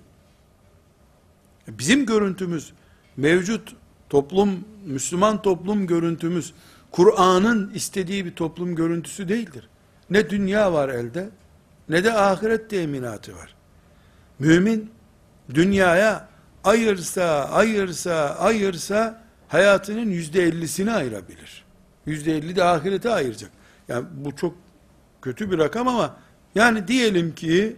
Bizim 1.69 2.07
görüntümüz, 2.07 2.73
mevcut 3.17 3.77
toplum, 4.09 4.65
Müslüman 4.87 5.43
toplum 5.43 5.87
görüntümüz, 5.87 6.55
Kur'an'ın 6.91 7.71
istediği 7.75 8.25
bir 8.25 8.35
toplum 8.35 8.75
görüntüsü 8.75 9.29
değildir. 9.29 9.69
Ne 10.11 10.31
dünya 10.31 10.73
var 10.73 10.89
elde, 10.89 11.29
ne 11.89 12.05
de 12.05 12.13
ahiret 12.13 12.71
teminatı 12.71 13.37
var. 13.37 13.55
Mümin, 14.39 14.91
dünyaya 15.55 16.29
ayırsa, 16.65 17.45
ayırsa, 17.45 18.37
ayırsa, 18.39 19.23
hayatının 19.49 20.11
yüzde 20.11 20.43
ellisini 20.43 20.93
ayırabilir. 20.93 21.65
Yüzde 22.07 22.37
elli 22.37 22.57
de 22.57 22.65
ahirete 22.65 23.11
ayıracak. 23.11 23.51
Yani 23.89 24.07
bu 24.15 24.37
çok 24.37 24.55
kötü 25.23 25.51
bir 25.51 25.59
rakam 25.59 25.89
ama 25.89 26.17
yani 26.55 26.89
diyelim 26.89 27.35
ki 27.35 27.77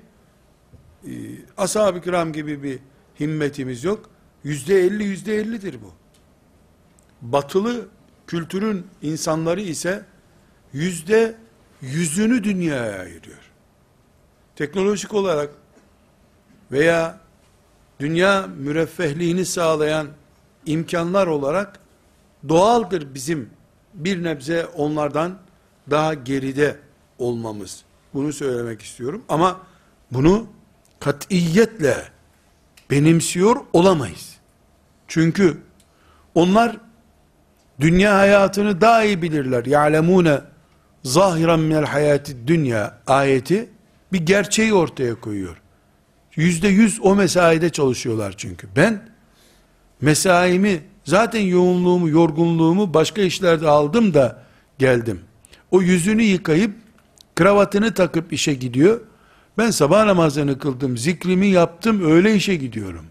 e, 1.04 1.10
ashab-ı 1.56 2.00
kiram 2.00 2.32
gibi 2.32 2.62
bir 2.62 2.78
himmetimiz 3.20 3.84
yok. 3.84 4.10
Yüzde 4.48 4.80
elli, 4.80 5.04
yüzde 5.04 5.34
ellidir 5.36 5.76
bu. 5.82 5.92
Batılı 7.22 7.88
kültürün 8.26 8.86
insanları 9.02 9.60
ise 9.60 10.04
yüzde 10.72 11.36
yüzünü 11.80 12.44
dünyaya 12.44 13.00
ayırıyor. 13.00 13.50
Teknolojik 14.56 15.14
olarak 15.14 15.50
veya 16.72 17.20
dünya 18.00 18.46
müreffehliğini 18.46 19.44
sağlayan 19.46 20.08
imkanlar 20.66 21.26
olarak 21.26 21.80
doğaldır 22.48 23.14
bizim 23.14 23.50
bir 23.94 24.22
nebze 24.22 24.66
onlardan 24.66 25.38
daha 25.90 26.14
geride 26.14 26.78
olmamız. 27.18 27.84
Bunu 28.14 28.32
söylemek 28.32 28.82
istiyorum 28.82 29.24
ama 29.28 29.60
bunu 30.10 30.46
katiyetle 31.00 32.08
benimsiyor 32.90 33.56
olamayız. 33.72 34.37
Çünkü 35.08 35.56
onlar 36.34 36.76
dünya 37.80 38.18
hayatını 38.18 38.80
daha 38.80 39.04
iyi 39.04 39.22
bilirler. 39.22 39.66
Ya'lemune 39.66 40.40
zahiran 41.04 41.60
minel 41.60 41.84
hayati 41.84 42.46
dünya 42.46 42.98
ayeti 43.06 43.68
bir 44.12 44.26
gerçeği 44.26 44.74
ortaya 44.74 45.14
koyuyor. 45.14 45.56
Yüzde 46.36 46.68
yüz 46.68 47.00
o 47.02 47.16
mesaide 47.16 47.70
çalışıyorlar 47.70 48.34
çünkü. 48.36 48.68
Ben 48.76 49.08
mesaimi 50.00 50.80
zaten 51.04 51.40
yoğunluğumu, 51.40 52.08
yorgunluğumu 52.08 52.94
başka 52.94 53.22
işlerde 53.22 53.68
aldım 53.68 54.14
da 54.14 54.42
geldim. 54.78 55.20
O 55.70 55.82
yüzünü 55.82 56.22
yıkayıp 56.22 56.74
kravatını 57.34 57.94
takıp 57.94 58.32
işe 58.32 58.54
gidiyor. 58.54 59.00
Ben 59.58 59.70
sabah 59.70 60.04
namazını 60.04 60.58
kıldım, 60.58 60.98
zikrimi 60.98 61.46
yaptım, 61.46 62.10
öyle 62.10 62.34
işe 62.34 62.56
gidiyorum. 62.56 63.04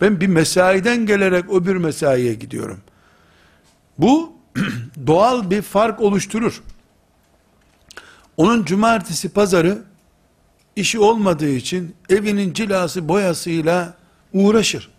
Ben 0.00 0.20
bir 0.20 0.26
mesaiden 0.26 1.06
gelerek 1.06 1.44
öbür 1.50 1.76
mesaiye 1.76 2.34
gidiyorum. 2.34 2.80
Bu 3.98 4.32
doğal 5.06 5.50
bir 5.50 5.62
fark 5.62 6.00
oluşturur. 6.00 6.62
Onun 8.36 8.64
cumartesi 8.64 9.28
pazarı 9.28 9.82
işi 10.76 10.98
olmadığı 10.98 11.48
için 11.48 11.94
evinin 12.08 12.52
cilası 12.52 13.08
boyasıyla 13.08 13.94
uğraşır. 14.32 14.90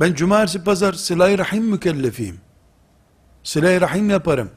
Ben 0.00 0.14
cumartesi 0.14 0.64
pazar 0.64 0.92
sıla 0.92 1.38
rahim 1.38 1.64
mükellefiyim. 1.64 2.40
sıla 3.42 3.80
rahim 3.80 4.10
yaparım. 4.10 4.50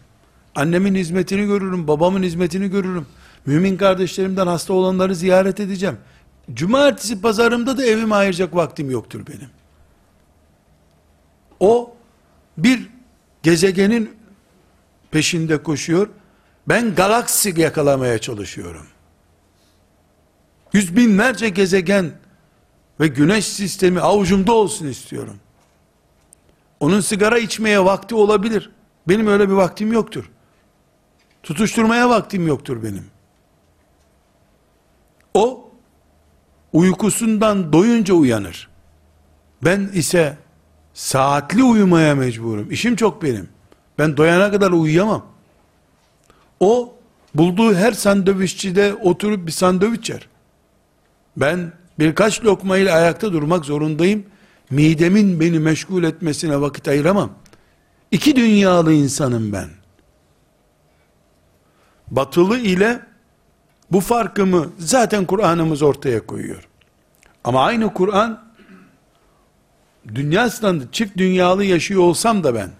Annemin 0.56 0.96
hizmetini 0.96 1.46
görürüm, 1.46 1.88
babamın 1.88 2.24
hizmetini 2.24 2.70
görürüm. 2.70 3.06
Mümin 3.46 3.78
kardeşlerimden 3.78 4.48
hasta 4.48 4.74
olanları 4.74 5.16
ziyaret 5.16 5.60
edeceğim. 5.60 5.98
Cumartesi 6.54 7.22
pazarımda 7.22 7.78
da 7.78 7.86
evime 7.86 8.16
ayıracak 8.16 8.56
vaktim 8.56 8.92
yoktur 8.92 9.28
benim. 9.28 9.50
O 11.60 11.96
bir 12.58 12.90
gezegenin 13.44 14.18
peşinde 15.12 15.64
koşuyor. 15.64 16.10
Ben 16.68 16.96
galaksi 16.96 17.62
yakalamaya 17.62 18.18
çalışıyorum. 18.18 18.88
Yüz 20.74 20.96
binlerce 20.96 21.50
gezegen 21.50 22.12
ve 23.00 23.08
güneş 23.08 23.48
sistemi 23.48 24.02
avucumda 24.02 24.52
olsun 24.52 24.88
istiyorum. 24.88 25.40
Onun 26.80 27.00
sigara 27.00 27.38
içmeye 27.38 27.86
vakti 27.86 28.16
olabilir. 28.16 28.72
Benim 29.08 29.28
öyle 29.28 29.50
bir 29.50 29.54
vaktim 29.54 29.94
yoktur. 29.94 30.32
Tutuşturmaya 31.44 32.10
vaktim 32.10 32.48
yoktur 32.48 32.84
benim. 32.84 33.06
O 35.34 35.67
uykusundan 36.78 37.74
doyunca 37.74 38.14
uyanır. 38.14 38.70
Ben 39.64 39.90
ise 39.94 40.38
saatli 40.94 41.64
uyumaya 41.64 42.16
mecburum. 42.16 42.72
İşim 42.72 42.96
çok 42.96 43.24
benim. 43.24 43.50
Ben 44.00 44.18
doyana 44.18 44.52
kadar 44.52 44.72
uyuyamam. 44.72 45.26
O 46.60 46.96
bulduğu 47.36 47.76
her 47.76 47.92
sandviççide 47.92 48.94
oturup 48.94 49.48
bir 49.48 49.52
sandviç 49.52 50.10
yer. 50.10 50.28
Ben 51.38 51.74
birkaç 52.00 52.44
lokma 52.44 52.78
ile 52.78 52.94
ayakta 52.94 53.34
durmak 53.34 53.66
zorundayım. 53.66 54.26
Midemin 54.70 55.40
beni 55.40 55.60
meşgul 55.60 56.04
etmesine 56.04 56.62
vakit 56.62 56.88
ayıramam. 56.88 57.30
İki 58.12 58.36
dünyalı 58.36 58.94
insanım 58.94 59.54
ben. 59.54 59.70
Batılı 62.12 62.60
ile 62.60 63.00
bu 63.91 64.01
farkımı 64.01 64.73
zaten 64.79 65.25
Kur'an'ımız 65.25 65.83
ortaya 65.83 66.27
koyuyor. 66.27 66.69
Ama 67.45 67.65
aynı 67.65 67.95
Kur'an 67.95 68.43
dünya 70.15 70.51
standı 70.51 70.89
çift 70.93 71.17
dünyalı 71.17 71.65
yaşıyor 71.65 72.01
olsam 72.01 72.45
da 72.45 72.55
ben 72.55 72.71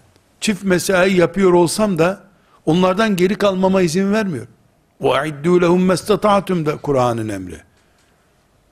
çift 0.41 0.63
mesai 0.63 1.13
yapıyor 1.13 1.53
olsam 1.53 1.99
da 1.99 2.23
onlardan 2.65 3.15
geri 3.15 3.35
kalmama 3.35 3.81
izin 3.81 4.13
vermiyor. 4.13 4.47
وَاِدُّوا 5.01 5.59
لَهُمْ 5.61 5.93
مَسْتَطَعْتُمْ 5.93 6.65
da 6.65 6.77
Kur'an'ın 6.77 7.29
emri. 7.29 7.61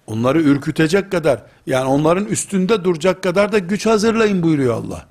Onları 0.07 0.41
ürkütecek 0.41 1.11
kadar, 1.11 1.43
yani 1.65 1.85
onların 1.85 2.25
üstünde 2.25 2.83
duracak 2.83 3.23
kadar 3.23 3.51
da 3.51 3.59
güç 3.59 3.85
hazırlayın 3.85 4.43
buyuruyor 4.43 4.73
Allah. 4.73 5.05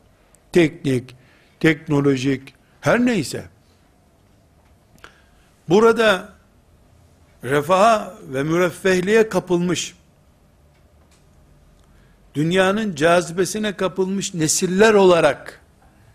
Teknik, 0.52 1.16
teknolojik, 1.60 2.54
her 2.80 3.06
neyse. 3.06 3.44
Burada 5.68 6.28
refaha 7.49 8.13
ve 8.33 8.43
müreffehliğe 8.43 9.29
kapılmış, 9.29 9.95
dünyanın 12.35 12.95
cazibesine 12.95 13.75
kapılmış 13.75 14.33
nesiller 14.33 14.93
olarak, 14.93 15.61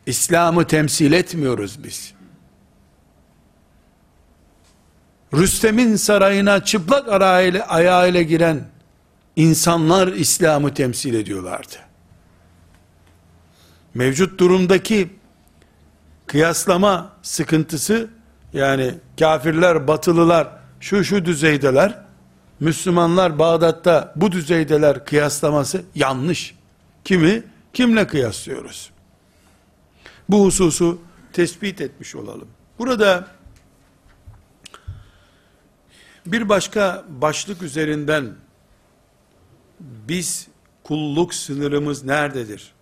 İslam'ı 0.07 0.67
temsil 0.67 1.13
etmiyoruz 1.13 1.85
biz. 1.85 2.15
Rüstem'in 5.35 5.97
sarayına 5.97 6.65
çıplak 6.65 7.09
ayağıyla, 7.09 7.67
ayağıyla 7.67 8.23
giren 8.23 8.65
insanlar 9.37 10.09
İslam'ı 10.09 10.75
temsil 10.75 11.15
ediyorlardı. 11.15 11.77
Mevcut 13.95 14.41
durumdaki 14.41 15.11
kıyaslama 16.27 17.13
sıkıntısı 17.23 18.11
yani 18.53 18.95
kafirler, 19.19 19.89
batılılar 19.89 20.60
şu 20.81 21.05
şu 21.05 21.25
düzeydeler, 21.25 21.99
Müslümanlar 22.61 23.39
Bağdat'ta 23.39 24.13
bu 24.17 24.33
düzeydeler 24.33 25.05
kıyaslaması 25.05 25.83
yanlış. 25.95 26.55
Kimi? 27.05 27.43
Kimle 27.73 28.07
kıyaslıyoruz? 28.07 28.91
Bu 30.29 30.45
hususu 30.45 31.01
tespit 31.33 31.81
etmiş 31.81 32.15
olalım. 32.17 32.49
Burada 32.79 33.29
bir 36.27 36.49
başka 36.49 37.05
başlık 37.09 37.63
üzerinden 37.63 38.35
biz 39.81 40.49
kulluk 40.85 41.35
sınırımız 41.35 42.05
nerededir? 42.05 42.73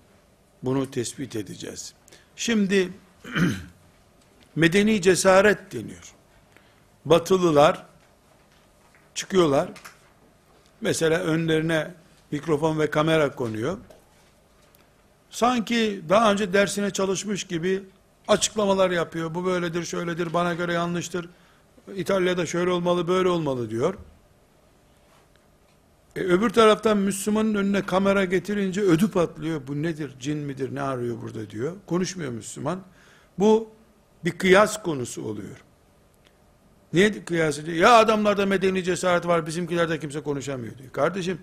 Bunu 0.62 0.90
tespit 0.90 1.36
edeceğiz. 1.36 1.94
Şimdi 2.36 2.92
medeni 4.57 5.03
cesaret 5.03 5.72
deniyor. 5.72 6.18
Batılılar 7.11 7.86
çıkıyorlar. 9.14 9.68
Mesela 10.80 11.18
önlerine 11.18 11.94
mikrofon 12.30 12.78
ve 12.78 12.90
kamera 12.90 13.34
konuyor. 13.34 13.78
Sanki 15.30 16.02
daha 16.09 16.32
önce 16.32 16.52
dersine 16.52 16.90
çalışmış 16.90 17.44
gibi 17.44 17.82
açıklamalar 18.28 18.90
yapıyor. 18.90 19.34
Bu 19.34 19.44
böyledir, 19.44 19.84
şöyledir, 19.84 20.32
bana 20.34 20.54
göre 20.54 20.72
yanlıştır. 20.72 21.28
İtalya'da 21.96 22.46
şöyle 22.46 22.70
olmalı, 22.70 23.09
böyle 23.09 23.28
olmalı 23.28 23.70
diyor. 23.70 23.94
E, 26.16 26.20
öbür 26.20 26.50
taraftan 26.50 26.98
Müslümanın 26.98 27.54
önüne 27.54 27.82
kamera 27.82 28.24
getirince 28.24 28.80
ödü 28.80 29.11
patlıyor. 29.11 29.66
Bu 29.66 29.82
nedir, 29.82 30.14
cin 30.20 30.38
midir, 30.38 30.74
ne 30.74 30.82
arıyor 30.82 31.22
burada 31.22 31.50
diyor. 31.50 31.72
Konuşmuyor 31.86 32.32
Müslüman. 32.32 32.80
Bu 33.38 33.70
bir 34.24 34.30
kıyas 34.30 34.82
konusu 34.82 35.24
oluyor. 35.24 35.56
Niye 36.93 37.24
kıyas 37.24 37.59
ediyor? 37.59 37.76
Ya 37.76 37.99
adamlarda 37.99 38.47
medeni 38.47 38.84
cesaret 38.84 39.26
var, 39.26 39.47
bizimkilerde 39.47 40.01
kimse 40.01 40.20
konuşamıyor 40.20 40.78
diyor. 40.78 40.93
Kardeşim, 40.93 41.39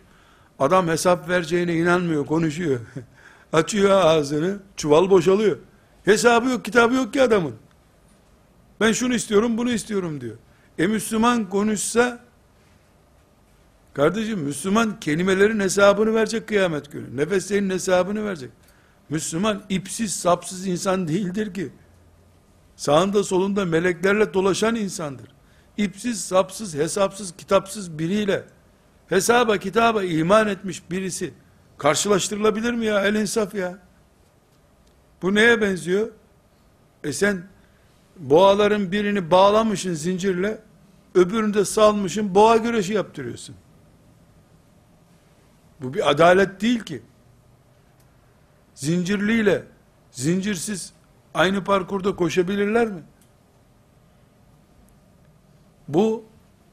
adam 0.60 0.88
hesap 0.88 1.30
vereceğine 1.30 1.74
inanmıyor, 1.76 2.26
konuşuyor. 2.26 2.80
Açıyor 3.54 3.92
ağzını, 3.92 4.60
çuval 4.76 5.10
boşalıyor. 5.10 5.58
Hesabı 6.06 6.50
yok, 6.50 6.66
kitabı 6.66 6.94
yok 6.94 7.14
ki 7.14 7.22
adamın. 7.22 7.56
Ben 8.80 8.92
şunu 8.92 9.14
istiyorum, 9.14 9.58
bunu 9.58 9.72
istiyorum 9.72 10.22
diyor. 10.22 10.36
E 10.78 10.88
Müslüman 10.88 11.50
konuşsa, 11.50 12.20
kardeşim 13.94 14.40
Müslüman 14.40 15.00
kelimelerin 15.00 15.60
hesabını 15.60 16.16
verecek 16.16 16.48
kıyamet 16.48 16.92
günü. 16.92 17.18
Nefeslerin 17.18 17.70
hesabını 17.70 18.26
verecek. 18.26 18.50
Müslüman 19.10 19.64
ipsiz 19.70 20.16
sapsız 20.16 20.68
insan 20.68 21.08
değildir 21.08 21.54
ki. 21.54 21.70
Sağında 22.76 23.24
solunda 23.24 23.66
meleklerle 23.66 24.34
dolaşan 24.34 24.76
insandır. 24.76 25.35
İpsiz 25.78 26.22
sapsız 26.26 26.76
hesapsız 26.76 27.38
kitapsız 27.38 28.00
biriyle 28.00 28.44
hesaba 29.10 29.58
kitaba 29.58 30.04
iman 30.04 30.48
etmiş 30.48 30.92
birisi 30.92 31.34
karşılaştırılabilir 31.78 32.74
mi 32.74 32.86
ya 32.86 33.06
el 33.06 33.16
insaf 33.16 33.56
ya? 33.56 33.80
Bu 35.22 35.36
neye 35.36 35.62
benziyor? 35.62 36.12
E 37.04 37.14
sen 37.14 37.44
boğaların 38.18 38.92
birini 38.92 39.32
bağlamışsın 39.32 39.94
zincirle 39.94 40.62
öbürünü 41.16 41.54
de 41.54 41.66
salmışsın 41.66 42.36
boğa 42.36 42.58
güreşi 42.58 42.94
yaptırıyorsun. 42.94 43.56
Bu 45.82 45.94
bir 45.94 46.10
adalet 46.10 46.62
değil 46.62 46.80
ki. 46.80 47.02
Zincirliyle 48.76 49.64
zincirsiz 50.12 50.94
aynı 51.34 51.64
parkurda 51.64 52.16
koşabilirler 52.16 52.88
mi? 52.88 53.04
Bu 55.88 56.24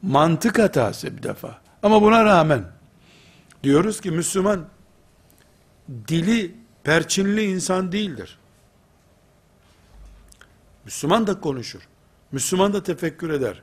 mantık 0.02 0.58
hatası 0.58 1.16
bir 1.16 1.22
defa. 1.22 1.60
Ama 1.82 2.02
buna 2.02 2.24
rağmen 2.24 2.64
diyoruz 3.62 4.00
ki 4.00 4.10
Müslüman 4.10 4.64
dili 6.08 6.54
perçinli 6.84 7.44
insan 7.44 7.92
değildir. 7.92 8.38
Müslüman 10.84 11.26
da 11.26 11.40
konuşur. 11.40 11.88
Müslüman 12.32 12.72
da 12.72 12.82
tefekkür 12.82 13.30
eder. 13.30 13.62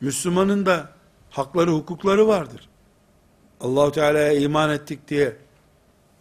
Müslümanın 0.00 0.66
da 0.66 0.92
hakları, 1.30 1.70
hukukları 1.70 2.28
vardır. 2.28 2.68
Allahu 3.60 3.92
Teala'ya 3.92 4.32
iman 4.32 4.70
ettik 4.70 5.08
diye 5.08 5.36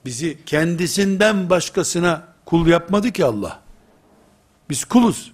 bizi 0.05 0.45
kendisinden 0.45 1.49
başkasına 1.49 2.28
kul 2.45 2.68
yapmadı 2.68 3.12
ki 3.12 3.26
Allah. 3.26 3.62
Biz 4.70 4.86
kuluz, 4.86 5.34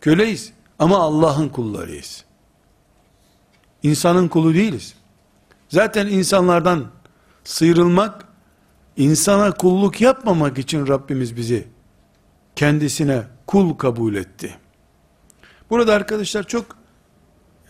köleyiz 0.00 0.52
ama 0.78 0.98
Allah'ın 0.98 1.48
kullarıyız. 1.48 2.24
İnsanın 3.82 4.28
kulu 4.28 4.54
değiliz. 4.54 4.94
Zaten 5.68 6.06
insanlardan 6.06 6.86
sıyrılmak, 7.44 8.24
insana 8.96 9.52
kulluk 9.52 10.00
yapmamak 10.00 10.58
için 10.58 10.86
Rabbimiz 10.86 11.36
bizi 11.36 11.68
kendisine 12.56 13.22
kul 13.46 13.74
kabul 13.74 14.14
etti. 14.14 14.58
Burada 15.70 15.94
arkadaşlar 15.94 16.46
çok 16.46 16.76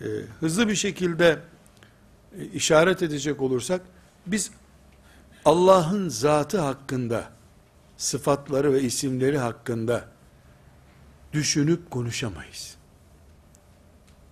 e, 0.01 0.07
hızlı 0.41 0.69
bir 0.69 0.75
şekilde 0.75 1.39
e, 2.39 2.45
işaret 2.45 3.03
edecek 3.03 3.43
olursak, 3.43 3.81
biz 4.27 4.51
Allah'ın 5.45 6.09
zatı 6.09 6.61
hakkında, 6.61 7.25
sıfatları 7.97 8.73
ve 8.73 8.83
isimleri 8.83 9.39
hakkında 9.39 10.05
düşünüp 11.33 11.91
konuşamayız. 11.91 12.75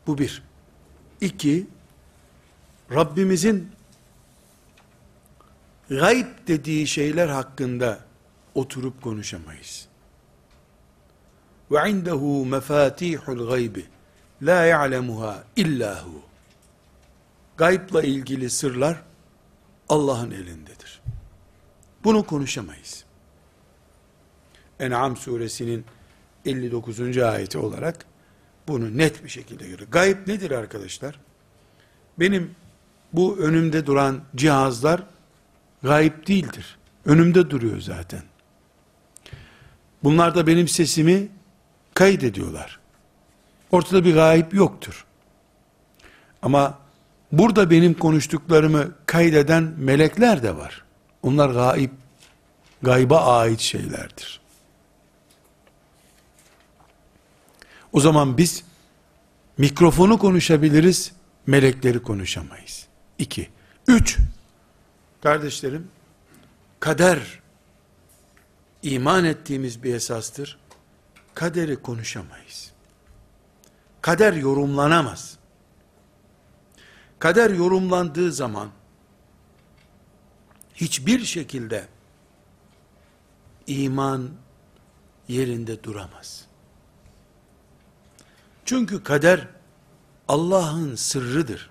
Bu 0.07 0.19
bir. 0.19 0.50
İki, 1.21 1.67
Rabbimizin 2.91 3.71
gayb 5.91 6.27
dediği 6.47 6.87
şeyler 6.87 7.29
hakkında 7.29 7.99
oturup 8.55 9.03
konuşamayız. 9.03 9.89
Ve 11.71 11.91
indehu 11.91 12.47
mefatihul 12.47 13.49
gaybi 13.49 13.87
la 14.43 14.65
ya'lemuha 14.65 15.45
illa 15.57 16.05
hu. 16.05 16.23
Gaybla 17.57 18.03
ilgili 18.03 18.51
sırlar 18.51 19.03
Allah'ın 19.89 20.31
elindedir. 20.31 21.03
Bunu 22.05 22.27
konuşamayız. 22.27 23.05
En'am 24.81 25.17
suresinin 25.17 25.85
59. 26.45 27.19
ayeti 27.19 27.59
olarak 27.59 28.07
bunu 28.71 28.99
net 28.99 29.25
bir 29.25 29.29
şekilde 29.29 29.69
görüyor. 29.69 29.91
Gayb 29.91 30.29
nedir 30.29 30.51
arkadaşlar? 30.51 31.21
Benim 32.19 32.55
bu 33.13 33.39
önümde 33.39 33.87
duran 33.87 34.21
cihazlar 34.37 35.03
gayb 35.83 36.27
değildir. 36.27 36.79
Önümde 37.05 37.51
duruyor 37.51 37.81
zaten. 37.81 38.23
Bunlar 40.03 40.35
da 40.35 40.47
benim 40.47 40.69
sesimi 40.69 41.29
kaydediyorlar. 41.95 42.81
Ortada 43.71 44.05
bir 44.05 44.15
gayb 44.15 44.53
yoktur. 44.53 45.05
Ama 46.43 46.79
burada 47.33 47.71
benim 47.71 47.95
konuştuklarımı 47.95 48.95
kaydeden 49.07 49.63
melekler 49.63 50.43
de 50.43 50.57
var. 50.57 50.85
Onlar 51.23 51.51
gayb, 51.51 51.91
gayba 52.83 53.21
ait 53.21 53.61
şeylerdir. 53.61 54.40
O 57.93 58.01
zaman 58.01 58.39
biz 58.39 58.65
mikrofonu 59.59 60.19
konuşabiliriz, 60.19 61.13
melekleri 61.47 62.03
konuşamayız. 62.03 62.87
İki. 63.19 63.51
Üç, 63.89 64.19
kardeşlerim, 65.23 65.89
kader, 66.81 67.41
iman 68.83 69.25
ettiğimiz 69.25 69.83
bir 69.83 69.95
esastır. 69.95 70.59
Kaderi 71.35 71.77
konuşamayız. 71.77 72.73
Kader 74.01 74.33
yorumlanamaz. 74.33 75.39
Kader 77.19 77.51
yorumlandığı 77.51 78.33
zaman, 78.33 78.71
hiçbir 80.75 81.25
şekilde 81.25 81.89
iman 83.67 84.31
yerinde 85.29 85.85
duramaz. 85.85 86.50
Çünkü 88.71 89.03
kader 89.03 89.49
Allah'ın 90.29 90.95
sırrıdır. 90.95 91.71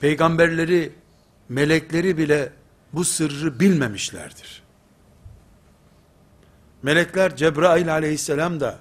Peygamberleri, 0.00 0.92
melekleri 1.48 2.18
bile 2.18 2.52
bu 2.92 3.04
sırrı 3.04 3.60
bilmemişlerdir. 3.60 4.62
Melekler 6.82 7.36
Cebrail 7.36 7.92
aleyhisselam 7.92 8.60
da 8.60 8.78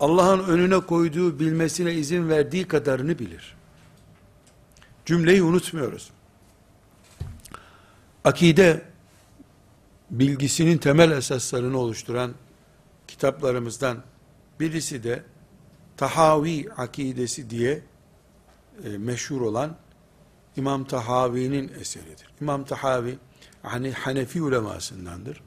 Allah'ın 0.00 0.44
önüne 0.44 0.80
koyduğu 0.80 1.38
bilmesine 1.38 1.94
izin 1.94 2.28
verdiği 2.28 2.68
kadarını 2.68 3.18
bilir. 3.18 3.56
Cümleyi 5.06 5.42
unutmuyoruz. 5.42 6.10
Akide 8.24 8.82
bilgisinin 10.10 10.78
temel 10.78 11.10
esaslarını 11.10 11.78
oluşturan 11.78 12.34
kitaplarımızdan 13.08 13.98
birisi 14.60 15.02
de 15.04 15.22
Tahavi 15.96 16.68
akidesi 16.76 17.50
diye 17.50 17.82
e, 18.84 18.88
meşhur 18.88 19.40
olan 19.40 19.76
İmam 20.56 20.84
Tahavi'nin 20.84 21.68
eseridir. 21.80 22.28
İmam 22.40 22.64
Tahavi 22.64 23.18
hani 23.62 23.92
Hanefi 23.92 24.42
ulemasındandır. 24.42 25.42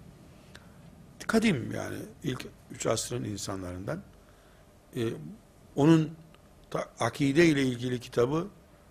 Kadim 1.27 1.71
yani 1.71 1.97
ilk 2.23 2.47
üç 2.71 2.85
asrın 2.85 3.23
insanlarından. 3.23 4.01
E, 4.95 5.09
onun 5.75 6.11
ta, 6.69 6.85
akide 6.99 7.45
ile 7.45 7.63
ilgili 7.63 7.99
kitabı 7.99 8.47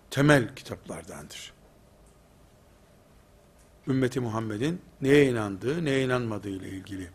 temel 0.09 0.55
kitaplardandır. 0.55 1.53
Ümmeti 3.87 4.19
Muhammed'in 4.19 4.81
neye 5.01 5.29
inandığı, 5.29 5.85
neye 5.85 6.03
inanmadığı 6.05 6.49
ile 6.49 6.69
ilgili 6.69 7.09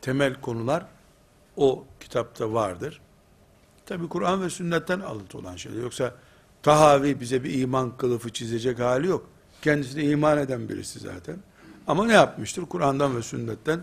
temel 0.00 0.40
konular 0.40 0.86
o 1.58 1.84
kitapta 2.00 2.52
vardır. 2.52 3.00
Tabi 3.86 4.08
Kur'an 4.08 4.42
ve 4.42 4.50
sünnetten 4.50 5.00
alıntı 5.00 5.38
olan 5.38 5.56
şeyler. 5.56 5.82
Yoksa 5.82 6.14
Tahavi 6.62 7.20
bize 7.20 7.44
bir 7.44 7.60
iman 7.60 7.96
kılıfı 7.96 8.32
çizecek 8.32 8.78
hali 8.78 9.06
yok. 9.06 9.26
Kendisi 9.62 10.02
iman 10.02 10.38
eden 10.38 10.68
birisi 10.68 10.98
zaten. 10.98 11.36
Ama 11.86 12.06
ne 12.06 12.12
yapmıştır? 12.12 12.66
Kur'an'dan 12.66 13.16
ve 13.16 13.22
sünnetten, 13.22 13.80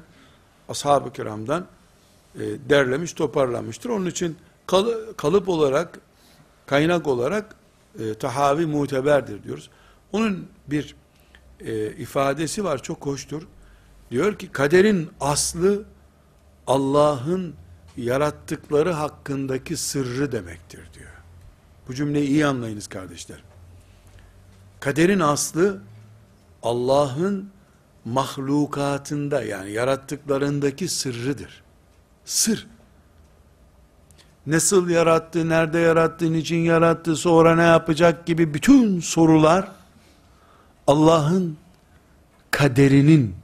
ashab-ı 0.70 1.14
kiramdan 1.14 1.66
e, 2.36 2.40
derlemiş, 2.70 3.14
toparlamıştır. 3.14 3.90
Onun 3.90 4.06
için 4.06 4.38
kal, 4.68 4.88
kalıp 5.18 5.50
olarak, 5.50 6.00
kaynak 6.66 7.08
olarak 7.08 7.56
e, 8.00 8.14
tahavi 8.14 8.66
muteberdir 8.66 9.44
diyoruz. 9.44 9.70
Onun 10.12 10.48
bir 10.68 10.96
e, 11.60 11.88
ifadesi 11.88 12.64
var, 12.64 12.84
çok 12.84 13.06
hoştur. 13.06 13.48
Diyor 14.12 14.36
ki, 14.36 14.52
kaderin 14.52 15.10
aslı 15.20 15.86
Allah'ın 16.68 17.56
yarattıkları 17.98 18.92
hakkındaki 18.92 19.78
sırrı 19.78 20.32
demektir 20.32 20.90
diyor. 20.94 21.12
Bu 21.88 21.96
cümleyi 21.96 22.28
iyi 22.28 22.46
anlayınız 22.46 22.88
kardeşler. 22.88 23.44
Kaderin 24.80 25.20
aslı 25.20 25.82
Allah'ın 26.64 27.50
mahlukatında 28.06 29.44
yani 29.44 29.72
yarattıklarındaki 29.72 30.88
sırrıdır. 30.88 31.64
Sır. 32.26 32.68
Nasıl 34.48 34.90
yarattı, 34.90 35.50
nerede 35.50 35.80
yarattı, 35.80 36.34
niçin 36.34 36.60
yarattı, 36.60 37.16
sonra 37.16 37.56
ne 37.56 37.64
yapacak 37.64 38.26
gibi 38.26 38.54
bütün 38.54 39.00
sorular 39.00 39.72
Allah'ın 40.88 41.58
kaderinin 42.52 43.36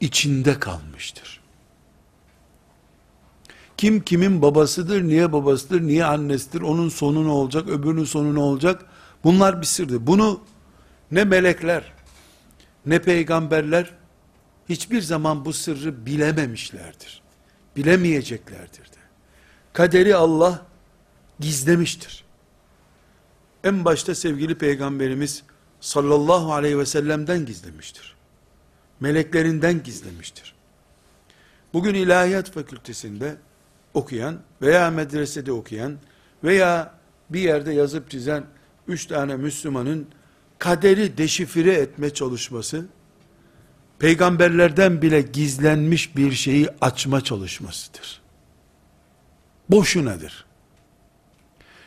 içinde 0.00 0.60
kalmıştır. 0.60 1.35
Kim 3.76 4.00
kimin 4.00 4.42
babasıdır, 4.42 5.02
niye 5.02 5.32
babasıdır, 5.32 5.80
niye 5.80 6.04
annesidir, 6.04 6.60
onun 6.60 6.88
sonu 6.88 7.24
ne 7.24 7.30
olacak, 7.30 7.68
öbürünün 7.68 8.04
sonu 8.04 8.34
ne 8.34 8.40
olacak? 8.40 8.84
Bunlar 9.24 9.60
bir 9.60 9.66
sırdır. 9.66 10.06
Bunu 10.06 10.40
ne 11.10 11.24
melekler, 11.24 11.92
ne 12.86 13.02
peygamberler 13.02 13.94
hiçbir 14.68 15.00
zaman 15.00 15.44
bu 15.44 15.52
sırrı 15.52 16.06
bilememişlerdir. 16.06 17.22
Bilemeyeceklerdir 17.76 18.84
de. 18.84 18.98
Kaderi 19.72 20.16
Allah 20.16 20.66
gizlemiştir. 21.40 22.24
En 23.64 23.84
başta 23.84 24.14
sevgili 24.14 24.58
peygamberimiz 24.58 25.42
sallallahu 25.80 26.52
aleyhi 26.52 26.78
ve 26.78 26.86
sellem'den 26.86 27.46
gizlemiştir. 27.46 28.16
Meleklerinden 29.00 29.82
gizlemiştir. 29.82 30.54
Bugün 31.72 31.94
ilahiyat 31.94 32.50
fakültesinde 32.50 33.36
okuyan 33.96 34.38
veya 34.62 34.90
medresede 34.90 35.52
okuyan 35.52 35.96
veya 36.44 36.94
bir 37.30 37.40
yerde 37.40 37.72
yazıp 37.72 38.10
çizen 38.10 38.44
üç 38.88 39.06
tane 39.06 39.36
Müslümanın 39.36 40.08
kaderi 40.58 41.18
deşifre 41.18 41.72
etme 41.72 42.10
çalışması, 42.10 42.86
peygamberlerden 43.98 45.02
bile 45.02 45.20
gizlenmiş 45.20 46.16
bir 46.16 46.32
şeyi 46.32 46.68
açma 46.80 47.20
çalışmasıdır. 47.20 48.20
Boşunadır. 49.68 50.46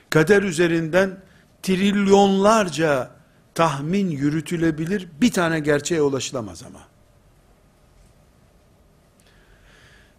Kader 0.09 0.43
üzerinden 0.43 1.17
trilyonlarca 1.63 3.11
tahmin 3.55 4.09
yürütülebilir, 4.09 5.07
bir 5.21 5.31
tane 5.31 5.59
gerçeğe 5.59 6.01
ulaşılamaz 6.01 6.63
ama. 6.63 6.79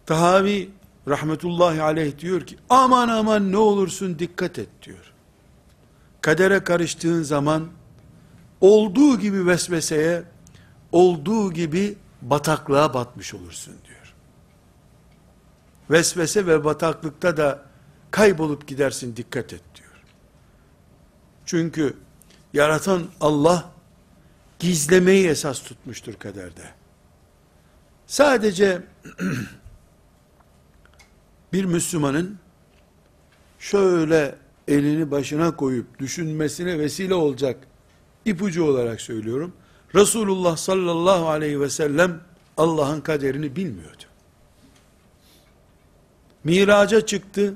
Tahavi 0.05 0.69
rahmetullahi 1.11 1.81
aleyh 1.81 2.17
diyor 2.17 2.41
ki, 2.41 2.57
aman 2.69 3.07
aman 3.07 3.51
ne 3.51 3.57
olursun 3.57 4.19
dikkat 4.19 4.59
et 4.59 4.69
diyor. 4.83 5.13
Kadere 6.21 6.63
karıştığın 6.63 7.23
zaman, 7.23 7.67
olduğu 8.61 9.19
gibi 9.19 9.47
vesveseye, 9.47 10.23
olduğu 10.91 11.53
gibi 11.53 11.97
bataklığa 12.21 12.93
batmış 12.93 13.33
olursun 13.33 13.73
diyor. 13.87 14.13
Vesvese 15.91 16.45
ve 16.47 16.63
bataklıkta 16.63 17.37
da 17.37 17.65
kaybolup 18.11 18.67
gidersin 18.67 19.15
dikkat 19.15 19.53
et 19.53 19.63
diyor. 19.75 20.03
Çünkü 21.45 21.97
yaratan 22.53 23.03
Allah 23.21 23.71
gizlemeyi 24.59 25.27
esas 25.27 25.63
tutmuştur 25.63 26.13
kaderde. 26.13 26.63
Sadece 28.07 28.81
bir 31.53 31.65
Müslümanın 31.65 32.37
şöyle 33.59 34.35
elini 34.67 35.11
başına 35.11 35.55
koyup 35.55 35.99
düşünmesine 35.99 36.79
vesile 36.79 37.13
olacak 37.13 37.67
ipucu 38.25 38.63
olarak 38.63 39.01
söylüyorum. 39.01 39.53
Resulullah 39.95 40.57
sallallahu 40.57 41.29
aleyhi 41.29 41.61
ve 41.61 41.69
sellem 41.69 42.21
Allah'ın 42.57 43.01
kaderini 43.01 43.55
bilmiyordu. 43.55 44.03
Miraca 46.43 47.05
çıktı. 47.05 47.55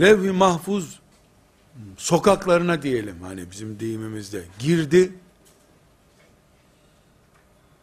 Levh-i 0.00 0.30
mahfuz 0.30 1.00
sokaklarına 1.96 2.82
diyelim 2.82 3.22
hani 3.22 3.50
bizim 3.50 3.80
deyimimizde 3.80 4.44
girdi. 4.58 5.12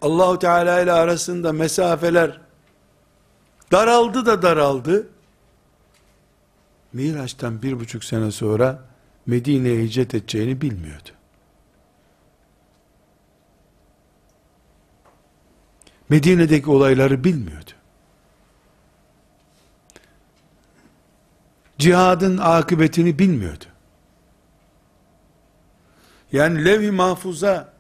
Allahu 0.02 0.40
Teala 0.40 0.82
ile 0.82 0.92
arasında 0.92 1.54
mesafeler 1.54 2.42
daraldı 3.72 4.26
da 4.26 4.42
daraldı. 4.42 5.08
Miraç'tan 6.94 7.62
bir 7.62 7.80
buçuk 7.80 8.04
sene 8.04 8.32
sonra 8.32 8.84
Medine'ye 9.26 9.84
hicret 9.84 10.16
edeceğini 10.16 10.62
bilmiyordu. 10.62 11.10
Medine'deki 16.10 16.70
olayları 16.70 17.24
bilmiyordu. 17.24 17.72
Cihadın 21.78 22.38
akıbetini 22.38 23.20
bilmiyordu. 23.20 23.66
Yani 26.32 26.66
levh-i 26.66 26.92
mahfuza 26.92 27.74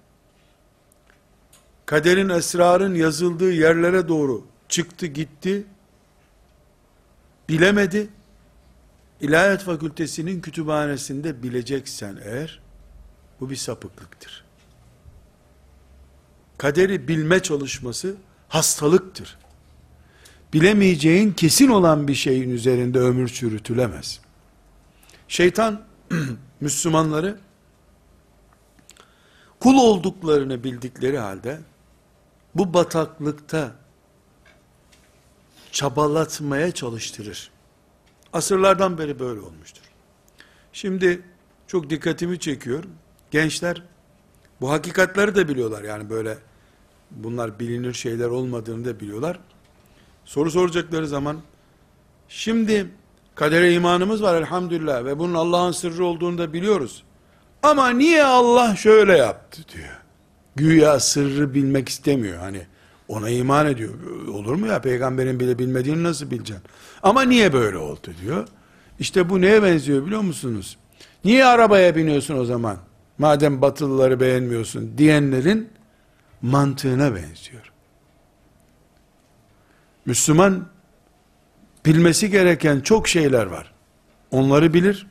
kaderin 1.85 2.29
esrarın 2.29 2.95
yazıldığı 2.95 3.51
yerlere 3.51 4.07
doğru 4.07 4.45
çıktı 4.69 5.05
gitti 5.05 5.63
bilemedi 7.49 8.09
İlahiyat 9.21 9.63
Fakültesinin 9.63 10.41
kütüphanesinde 10.41 11.43
bileceksen 11.43 12.19
eğer, 12.23 12.59
bu 13.39 13.49
bir 13.49 13.55
sapıklıktır. 13.55 14.43
Kaderi 16.57 17.07
bilme 17.07 17.39
çalışması 17.39 18.15
hastalıktır. 18.47 19.37
Bilemeyeceğin 20.53 21.33
kesin 21.33 21.67
olan 21.67 22.07
bir 22.07 22.15
şeyin 22.15 22.49
üzerinde 22.49 22.99
ömür 22.99 23.27
çürütülemez. 23.27 24.19
Şeytan, 25.27 25.81
Müslümanları, 26.61 27.39
kul 29.59 29.75
olduklarını 29.75 30.63
bildikleri 30.63 31.17
halde, 31.17 31.59
bu 32.55 32.73
bataklıkta 32.73 33.71
çabalatmaya 35.71 36.71
çalıştırır. 36.71 37.51
Asırlardan 38.33 38.97
beri 38.97 39.19
böyle 39.19 39.39
olmuştur. 39.39 39.83
Şimdi 40.73 41.21
çok 41.67 41.89
dikkatimi 41.89 42.39
çekiyor. 42.39 42.83
Gençler 43.31 43.83
bu 44.61 44.71
hakikatleri 44.71 45.35
de 45.35 45.47
biliyorlar. 45.47 45.83
Yani 45.83 46.09
böyle 46.09 46.37
bunlar 47.11 47.59
bilinir 47.59 47.93
şeyler 47.93 48.27
olmadığını 48.27 48.85
da 48.85 48.99
biliyorlar. 48.99 49.39
Soru 50.25 50.51
soracakları 50.51 51.07
zaman 51.07 51.37
şimdi 52.27 52.91
kadere 53.35 53.73
imanımız 53.73 54.23
var 54.23 54.41
elhamdülillah 54.41 55.05
ve 55.05 55.19
bunun 55.19 55.33
Allah'ın 55.33 55.71
sırrı 55.71 56.05
olduğunu 56.05 56.37
da 56.37 56.53
biliyoruz. 56.53 57.03
Ama 57.63 57.89
niye 57.89 58.23
Allah 58.23 58.75
şöyle 58.75 59.17
yaptı 59.17 59.61
diyor. 59.73 60.01
Güya 60.55 60.99
sırrı 60.99 61.53
bilmek 61.53 61.89
istemiyor. 61.89 62.39
Hani 62.39 62.67
ona 63.09 63.29
iman 63.29 63.67
ediyor. 63.67 63.93
Olur 64.33 64.55
mu 64.55 64.67
ya 64.67 64.81
peygamberin 64.81 65.39
bile 65.39 65.59
bilmediğini 65.59 66.03
nasıl 66.03 66.31
bileceksin? 66.31 66.65
Ama 67.03 67.21
niye 67.21 67.53
böyle 67.53 67.77
oldu 67.77 68.11
diyor. 68.21 68.47
İşte 68.99 69.29
bu 69.29 69.41
neye 69.41 69.63
benziyor 69.63 70.05
biliyor 70.05 70.21
musunuz? 70.21 70.77
Niye 71.25 71.45
arabaya 71.45 71.95
biniyorsun 71.95 72.37
o 72.37 72.45
zaman? 72.45 72.77
Madem 73.17 73.61
batılıları 73.61 74.19
beğenmiyorsun 74.19 74.97
diyenlerin 74.97 75.69
mantığına 76.41 77.15
benziyor. 77.15 77.71
Müslüman 80.05 80.65
bilmesi 81.85 82.29
gereken 82.29 82.79
çok 82.79 83.07
şeyler 83.07 83.45
var. 83.45 83.73
Onları 84.31 84.73
bilir 84.73 85.07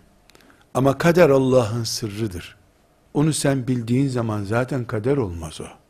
ama 0.74 0.98
kader 0.98 1.30
Allah'ın 1.30 1.84
sırrıdır. 1.84 2.56
Onu 3.14 3.32
sen 3.32 3.66
bildiğin 3.66 4.08
zaman 4.08 4.44
zaten 4.44 4.84
kader 4.84 5.16
olmaz 5.16 5.60
o. 5.60 5.87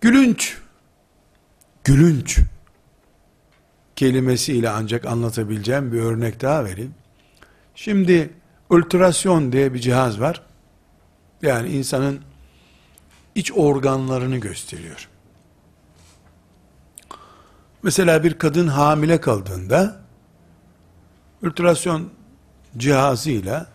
Gülünç, 0.00 0.58
gülünç 1.84 2.38
kelimesiyle 3.96 4.70
ancak 4.70 5.06
anlatabileceğim 5.06 5.92
bir 5.92 6.00
örnek 6.00 6.40
daha 6.40 6.64
vereyim. 6.64 6.94
Şimdi 7.74 8.30
ultrasyon 8.70 9.52
diye 9.52 9.74
bir 9.74 9.78
cihaz 9.78 10.20
var. 10.20 10.42
Yani 11.42 11.68
insanın 11.68 12.20
iç 13.34 13.52
organlarını 13.52 14.36
gösteriyor. 14.36 15.08
Mesela 17.82 18.24
bir 18.24 18.38
kadın 18.38 18.68
hamile 18.68 19.20
kaldığında 19.20 20.00
ultrasyon 21.42 22.10
cihazıyla 22.76 23.66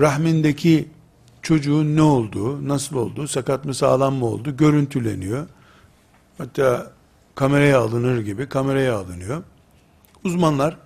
rahmindeki 0.00 0.88
çocuğun 1.46 1.96
ne 1.96 2.02
olduğu, 2.02 2.68
nasıl 2.68 2.96
olduğu, 2.96 3.28
sakat 3.28 3.64
mı 3.64 3.74
sağlam 3.74 4.14
mı 4.14 4.26
olduğu 4.26 4.56
görüntüleniyor. 4.56 5.46
Hatta 6.38 6.92
kameraya 7.34 7.80
alınır 7.80 8.20
gibi 8.20 8.48
kameraya 8.48 8.96
alınıyor. 8.96 9.42
Uzmanlar 10.24 10.76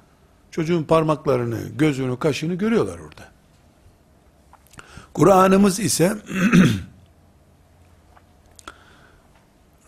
çocuğun 0.51 0.83
parmaklarını, 0.83 1.61
gözünü, 1.79 2.19
kaşını 2.19 2.55
görüyorlar 2.55 2.99
orada. 2.99 3.29
Kur'an'ımız 5.15 5.81
ise 5.81 6.17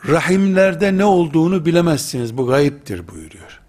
rahimlerde 0.09 0.97
ne 0.97 1.05
olduğunu 1.05 1.66
bilemezsiniz 1.66 2.39
bu 2.39 2.47
gayiptir 2.47 3.09
buyuruyor. 3.09 3.61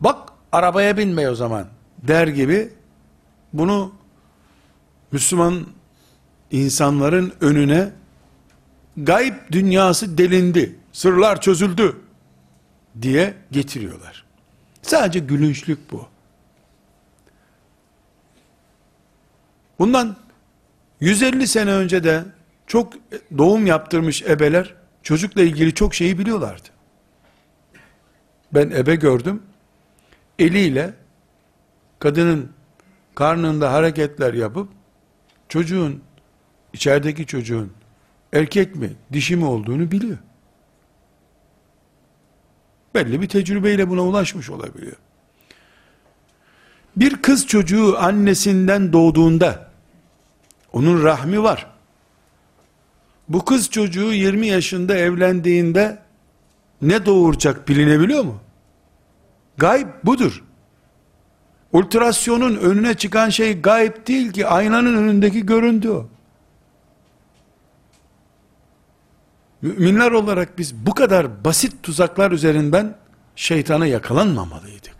Bak 0.00 0.32
arabaya 0.52 0.96
binme 0.96 1.30
o 1.30 1.34
zaman 1.34 1.66
der 2.02 2.28
gibi 2.28 2.72
bunu 3.54 3.92
Müslüman 5.12 5.66
insanların 6.50 7.32
önüne 7.40 7.92
gayb 8.96 9.34
dünyası 9.52 10.18
delindi, 10.18 10.76
sırlar 10.92 11.40
çözüldü 11.40 11.96
diye 13.02 13.34
getiriyorlar. 13.50 14.24
Sadece 14.82 15.18
gülünçlük 15.18 15.92
bu. 15.92 16.08
Bundan 19.78 20.16
150 21.00 21.46
sene 21.48 21.72
önce 21.72 22.04
de 22.04 22.24
çok 22.66 22.92
doğum 23.38 23.66
yaptırmış 23.66 24.22
ebeler 24.22 24.74
çocukla 25.02 25.42
ilgili 25.42 25.74
çok 25.74 25.94
şeyi 25.94 26.18
biliyorlardı. 26.18 26.68
Ben 28.54 28.70
ebe 28.70 28.94
gördüm. 28.94 29.42
Eliyle 30.38 30.94
kadının 31.98 32.52
karnında 33.14 33.72
hareketler 33.72 34.34
yapıp 34.34 34.68
çocuğun 35.48 36.02
içerideki 36.72 37.26
çocuğun 37.26 37.72
erkek 38.32 38.76
mi 38.76 38.92
dişi 39.12 39.36
mi 39.36 39.44
olduğunu 39.44 39.90
biliyor. 39.90 40.18
Belli 42.94 43.20
bir 43.20 43.28
tecrübeyle 43.28 43.90
buna 43.90 44.02
ulaşmış 44.02 44.50
olabiliyor. 44.50 44.96
Bir 46.96 47.22
kız 47.22 47.46
çocuğu 47.46 47.98
annesinden 47.98 48.92
doğduğunda 48.92 49.70
onun 50.72 51.02
rahmi 51.04 51.42
var. 51.42 51.66
Bu 53.28 53.44
kız 53.44 53.70
çocuğu 53.70 54.12
20 54.12 54.46
yaşında 54.46 54.96
evlendiğinde 54.96 55.98
ne 56.82 57.06
doğuracak 57.06 57.68
bilinebiliyor 57.68 58.24
mu? 58.24 58.40
Gayb 59.56 59.88
budur. 60.04 60.44
Ultrasyonun 61.74 62.56
önüne 62.56 62.94
çıkan 62.94 63.28
şey 63.28 63.60
gayb 63.60 64.06
değil 64.06 64.32
ki 64.32 64.46
aynanın 64.46 64.96
önündeki 64.96 65.46
görüntü 65.46 65.90
o. 65.90 66.06
Müminler 69.62 70.10
olarak 70.10 70.58
biz 70.58 70.74
bu 70.74 70.94
kadar 70.94 71.44
basit 71.44 71.82
tuzaklar 71.82 72.32
üzerinden 72.32 72.96
şeytana 73.36 73.86
yakalanmamalıydık. 73.86 74.96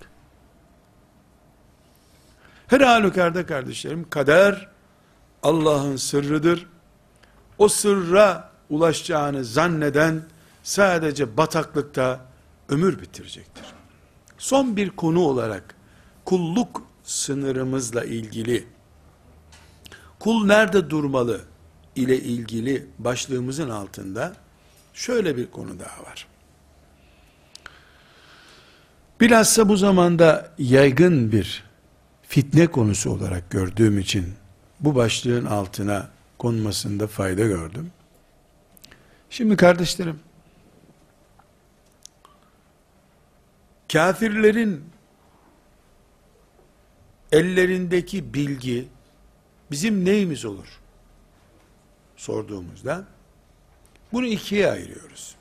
Her 2.66 2.80
halükarda 2.80 3.46
kardeşlerim 3.46 4.10
kader 4.10 4.68
Allah'ın 5.42 5.96
sırrıdır. 5.96 6.66
O 7.58 7.68
sırra 7.68 8.50
ulaşacağını 8.70 9.44
zanneden 9.44 10.22
sadece 10.62 11.36
bataklıkta 11.36 12.20
ömür 12.68 12.98
bitirecektir. 12.98 13.64
Son 14.38 14.76
bir 14.76 14.90
konu 14.90 15.20
olarak 15.20 15.73
kulluk 16.24 16.82
sınırımızla 17.04 18.04
ilgili 18.04 18.66
kul 20.18 20.46
nerede 20.46 20.90
durmalı 20.90 21.40
ile 21.96 22.18
ilgili 22.18 22.86
başlığımızın 22.98 23.70
altında 23.70 24.36
şöyle 24.94 25.36
bir 25.36 25.50
konu 25.50 25.80
daha 25.80 26.02
var. 26.02 26.26
Bilhassa 29.20 29.68
bu 29.68 29.76
zamanda 29.76 30.54
yaygın 30.58 31.32
bir 31.32 31.64
fitne 32.22 32.66
konusu 32.66 33.10
olarak 33.10 33.50
gördüğüm 33.50 33.98
için 33.98 34.34
bu 34.80 34.94
başlığın 34.94 35.44
altına 35.44 36.08
konmasında 36.38 37.06
fayda 37.06 37.42
gördüm. 37.42 37.90
Şimdi 39.30 39.56
kardeşlerim, 39.56 40.20
kafirlerin 43.92 44.84
ellerindeki 47.34 48.34
bilgi 48.34 48.88
bizim 49.70 50.04
neyimiz 50.04 50.44
olur? 50.44 50.80
Sorduğumuzda 52.16 53.04
bunu 54.12 54.26
ikiye 54.26 54.70
ayırıyoruz. 54.70 55.34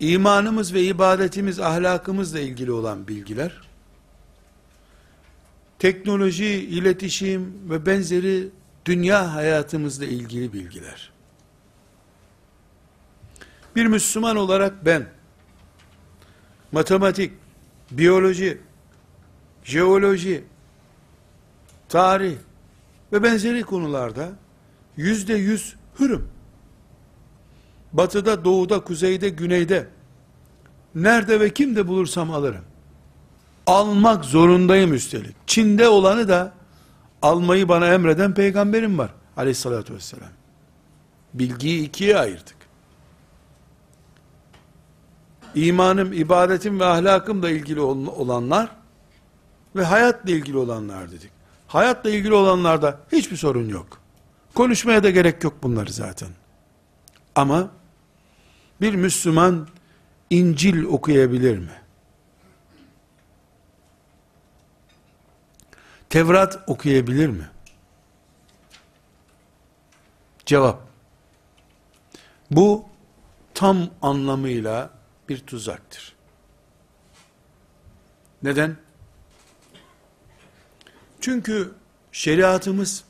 İmanımız 0.00 0.74
ve 0.74 0.82
ibadetimiz, 0.82 1.60
ahlakımızla 1.60 2.40
ilgili 2.40 2.72
olan 2.72 3.08
bilgiler, 3.08 3.60
teknoloji, 5.78 6.46
iletişim 6.46 7.70
ve 7.70 7.86
benzeri 7.86 8.48
dünya 8.84 9.34
hayatımızla 9.34 10.04
ilgili 10.04 10.52
bilgiler. 10.52 11.12
Bir 13.76 13.86
Müslüman 13.86 14.36
olarak 14.36 14.86
ben, 14.86 15.08
matematik, 16.72 17.32
biyoloji, 17.90 18.60
jeoloji, 19.64 20.44
tarih 21.90 22.36
ve 23.12 23.22
benzeri 23.22 23.62
konularda 23.62 24.28
yüzde 24.96 25.34
yüz 25.34 25.76
hürüm. 26.00 26.28
Batıda, 27.92 28.44
doğuda, 28.44 28.80
kuzeyde, 28.80 29.28
güneyde 29.28 29.88
nerede 30.94 31.40
ve 31.40 31.54
kimde 31.54 31.88
bulursam 31.88 32.30
alırım. 32.30 32.64
Almak 33.66 34.24
zorundayım 34.24 34.94
üstelik. 34.94 35.36
Çin'de 35.46 35.88
olanı 35.88 36.28
da 36.28 36.52
almayı 37.22 37.68
bana 37.68 37.86
emreden 37.86 38.34
peygamberim 38.34 38.98
var. 38.98 39.10
Aleyhissalatü 39.36 39.94
vesselam. 39.94 40.28
Bilgiyi 41.34 41.86
ikiye 41.86 42.18
ayırdık. 42.18 42.56
İmanım, 45.54 46.12
ibadetim 46.12 46.80
ve 46.80 46.84
ahlakımla 46.84 47.50
ilgili 47.50 47.80
olanlar 47.80 48.70
ve 49.76 49.84
hayatla 49.84 50.30
ilgili 50.30 50.56
olanlar 50.56 51.10
dedik. 51.10 51.39
Hayatla 51.70 52.10
ilgili 52.10 52.34
olanlarda 52.34 53.00
hiçbir 53.12 53.36
sorun 53.36 53.68
yok. 53.68 54.00
Konuşmaya 54.54 55.02
da 55.02 55.10
gerek 55.10 55.44
yok 55.44 55.62
bunları 55.62 55.92
zaten. 55.92 56.28
Ama 57.34 57.70
bir 58.80 58.94
Müslüman 58.94 59.68
İncil 60.30 60.84
okuyabilir 60.84 61.58
mi? 61.58 61.82
Tevrat 66.08 66.58
okuyabilir 66.66 67.28
mi? 67.28 67.50
Cevap. 70.46 70.82
Bu 72.50 72.84
tam 73.54 73.90
anlamıyla 74.02 74.90
bir 75.28 75.38
tuzaktır. 75.38 76.16
Neden? 78.42 78.76
Çünkü 81.20 81.72
şeriatımız 82.12 83.04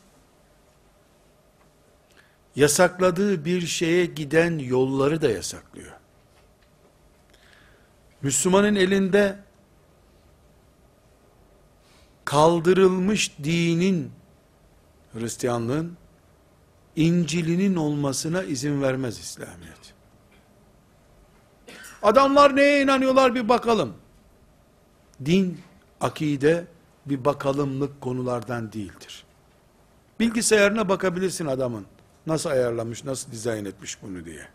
yasakladığı 2.57 3.45
bir 3.45 3.67
şeye 3.67 4.07
giden 4.07 4.59
yolları 4.59 5.23
da 5.23 5.31
yasaklıyor. 5.31 5.93
Müslümanın 8.23 8.75
elinde 8.75 9.39
kaldırılmış 12.25 13.39
dinin, 13.45 14.13
Hristiyanlığın, 15.13 15.97
İncil'inin 16.97 17.77
olmasına 17.77 18.43
izin 18.43 18.83
vermez 18.83 19.19
İslamiyet. 19.19 19.95
Adamlar 22.03 22.57
neye 22.57 22.83
inanıyorlar 22.83 23.35
bir 23.35 23.49
bakalım. 23.49 23.95
Din, 25.25 25.61
akide 26.01 26.65
bir 27.11 27.25
bakalımlık 27.25 28.01
konulardan 28.01 28.73
değildir. 28.73 29.25
Bilgisayarına 30.21 30.89
bakabilirsin 30.89 31.47
adamın. 31.47 31.87
Nasıl 32.27 32.51
ayarlamış, 32.51 33.05
nasıl 33.05 33.33
dizayn 33.33 33.65
etmiş 33.65 34.03
bunu 34.03 34.25
diye. 34.25 34.49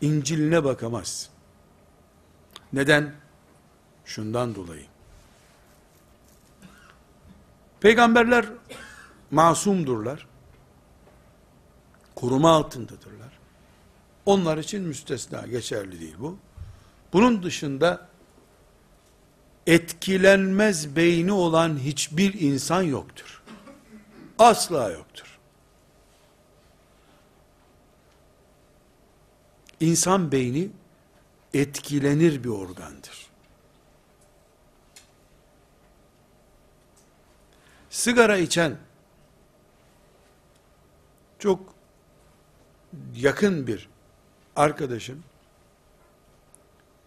İncil'ine 0.00 0.64
bakamaz. 0.64 1.30
Neden? 2.72 3.14
Şundan 4.04 4.54
dolayı. 4.54 4.84
Peygamberler 7.80 8.46
masumdurlar. 9.30 10.26
Koruma 12.14 12.50
altındadırlar. 12.50 13.38
Onlar 14.26 14.58
için 14.58 14.82
müstesna, 14.82 15.46
geçerli 15.46 16.00
değil 16.00 16.16
bu. 16.18 16.38
Bunun 17.12 17.42
dışında 17.42 18.08
etkilenmez 19.66 20.96
beyni 20.96 21.32
olan 21.32 21.78
hiçbir 21.78 22.40
insan 22.40 22.82
yoktur. 22.82 23.42
Asla 24.38 24.90
yoktur. 24.90 25.38
İnsan 29.80 30.32
beyni 30.32 30.70
etkilenir 31.54 32.44
bir 32.44 32.48
organdır. 32.48 33.26
Sigara 37.90 38.38
içen 38.38 38.76
çok 41.38 41.74
yakın 43.14 43.66
bir 43.66 43.88
arkadaşım 44.56 45.24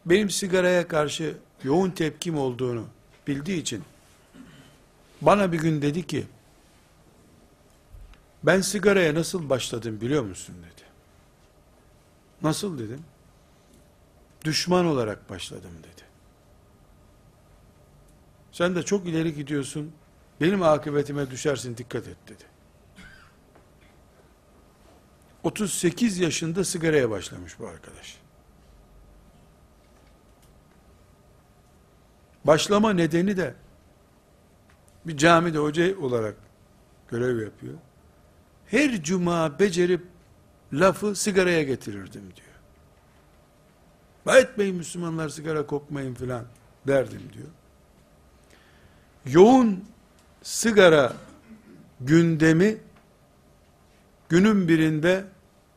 benim 0.05 0.30
sigaraya 0.30 0.88
karşı 0.88 1.38
yoğun 1.64 1.91
tepkim 1.91 2.38
olduğunu 2.38 2.86
bildiği 3.28 3.62
için 3.62 3.84
bana 5.22 5.51
bir 5.51 5.60
gün 5.60 5.82
dedi 5.82 6.07
ki 6.07 6.28
ben 8.43 8.62
sigaraya 8.62 9.16
nasıl 9.16 9.49
başladım 9.49 10.01
biliyor 10.01 10.24
musun 10.24 10.55
dedi. 10.60 10.84
Nasıl 12.41 12.80
dedim? 12.80 13.03
Düşman 14.45 14.86
olarak 14.86 15.30
başladım 15.30 15.72
dedi. 15.80 16.03
Sen 18.51 18.76
de 18.76 18.84
çok 18.84 19.07
ileri 19.07 19.36
gidiyorsun. 19.36 19.91
Benim 20.41 20.64
akıbetime 20.64 21.32
düşersin 21.32 21.78
dikkat 21.78 22.07
et 22.07 22.18
dedi. 22.28 22.43
38 25.43 26.20
yaşında 26.20 26.64
sigaraya 26.64 27.10
başlamış 27.10 27.60
bu 27.60 27.68
arkadaş. 27.68 28.18
Başlama 32.46 32.94
nedeni 32.94 33.38
de 33.38 33.54
bir 35.06 35.18
camide 35.18 35.58
hoca 35.58 36.00
olarak 36.00 36.36
görev 37.08 37.40
yapıyor. 37.42 37.74
Her 38.66 39.04
cuma 39.04 39.60
becerip 39.60 40.02
lafı 40.74 41.16
sigaraya 41.16 41.64
getirirdim 41.64 42.24
diyor. 42.36 42.50
Etmeyin 44.38 44.76
Müslümanlar 44.76 45.30
sigara 45.30 45.66
kokmayın 45.66 46.14
filan 46.14 46.46
derdim 46.88 47.22
diyor. 47.34 47.48
Yoğun 49.26 49.86
sigara 50.42 51.14
gündemi 52.02 52.78
günün 54.30 54.68
birinde 54.68 55.26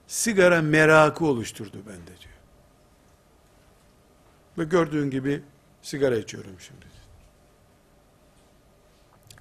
sigara 0.06 0.62
merakı 0.62 1.24
oluşturdu 1.24 1.76
bende 1.86 2.06
diyor. 2.06 2.34
Ve 4.58 4.64
gördüğün 4.64 5.10
gibi 5.10 5.42
sigara 5.82 6.16
içiyorum 6.16 6.56
şimdi. 6.60 6.86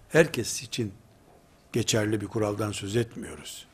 Herkes 0.10 0.64
için 0.64 0.94
geçerli 1.74 2.22
bir 2.22 2.28
kuraldan 2.28 2.72
söz 2.72 2.96
etmiyoruz. 2.96 3.66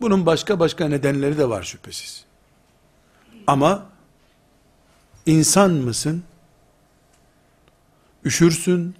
Bunun 0.00 0.26
başka 0.26 0.60
başka 0.60 0.88
nedenleri 0.88 1.38
de 1.38 1.48
var 1.48 1.62
şüphesiz. 1.62 2.24
Ama 3.46 3.86
insan 5.26 5.70
mısın? 5.70 6.24
Üşürsün, 8.24 8.94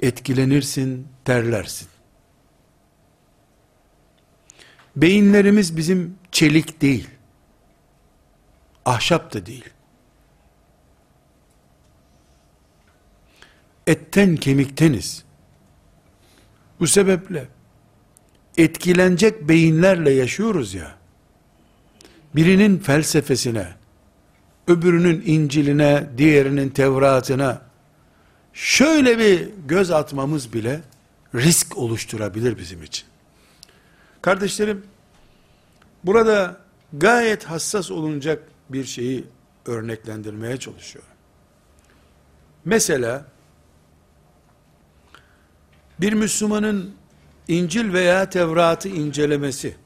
etkilenirsin, 0.00 1.08
terlersin. 1.24 1.88
Beyinlerimiz 4.96 5.76
bizim 5.76 6.18
çelik 6.32 6.80
değil. 6.80 7.08
Ahşap 8.84 9.34
da 9.34 9.46
değil. 9.46 9.64
Etten 13.86 14.36
kemikteniz. 14.36 15.24
Bu 16.80 16.86
sebeple 16.86 17.48
etkilenecek 18.56 19.48
beyinlerle 19.48 20.10
yaşıyoruz 20.10 20.74
ya. 20.74 20.94
Birinin 22.34 22.78
felsefesine, 22.78 23.68
öbürünün 24.68 25.22
İncil'ine, 25.26 26.06
diğerinin 26.18 26.68
Tevrat'ına 26.68 27.62
şöyle 28.52 29.18
bir 29.18 29.48
göz 29.66 29.90
atmamız 29.90 30.52
bile 30.52 30.80
risk 31.34 31.78
oluşturabilir 31.78 32.58
bizim 32.58 32.82
için. 32.82 33.06
Kardeşlerim, 34.22 34.82
burada 36.04 36.60
gayet 36.92 37.44
hassas 37.44 37.90
olunacak 37.90 38.42
bir 38.68 38.84
şeyi 38.84 39.24
örneklendirmeye 39.66 40.56
çalışıyorum. 40.56 41.10
Mesela, 42.64 43.24
bir 46.02 46.12
Müslümanın 46.12 46.94
İncil 47.48 47.92
veya 47.92 48.30
Tevrat'ı 48.30 48.88
incelemesi, 48.88 49.76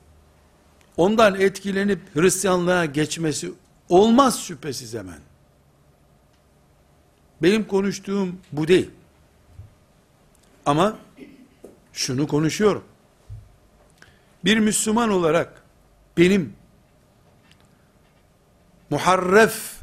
ondan 0.97 1.41
etkilenip 1.41 2.01
Hristiyanlığa 2.15 2.85
geçmesi 2.85 3.53
olmaz 3.89 4.43
şüphesiz 4.45 4.95
hemen. 4.95 5.19
Benim 7.43 7.67
konuştuğum 7.67 8.39
bu 8.53 8.69
değil. 8.69 8.91
Ama 10.67 10.97
şunu 11.93 12.29
konuşuyorum. 12.29 12.85
Bir 14.45 14.59
Müslüman 14.59 15.11
olarak 15.11 15.63
benim 16.17 16.53
muharref 18.91 19.77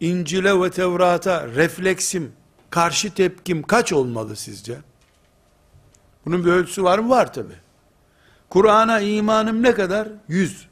İncil'e 0.00 0.60
ve 0.60 0.70
Tevrat'a 0.70 1.48
refleksim, 1.48 2.32
karşı 2.70 3.14
tepkim 3.14 3.62
kaç 3.62 3.92
olmalı 3.92 4.36
sizce? 4.36 4.78
Bunun 6.26 6.44
bir 6.44 6.50
ölçüsü 6.50 6.82
var 6.82 6.98
mı? 6.98 7.08
Var 7.08 7.32
tabi. 7.32 7.52
Kur'an'a 8.50 9.00
imanım 9.00 9.62
ne 9.62 9.74
kadar? 9.74 10.08
Yüz. 10.28 10.66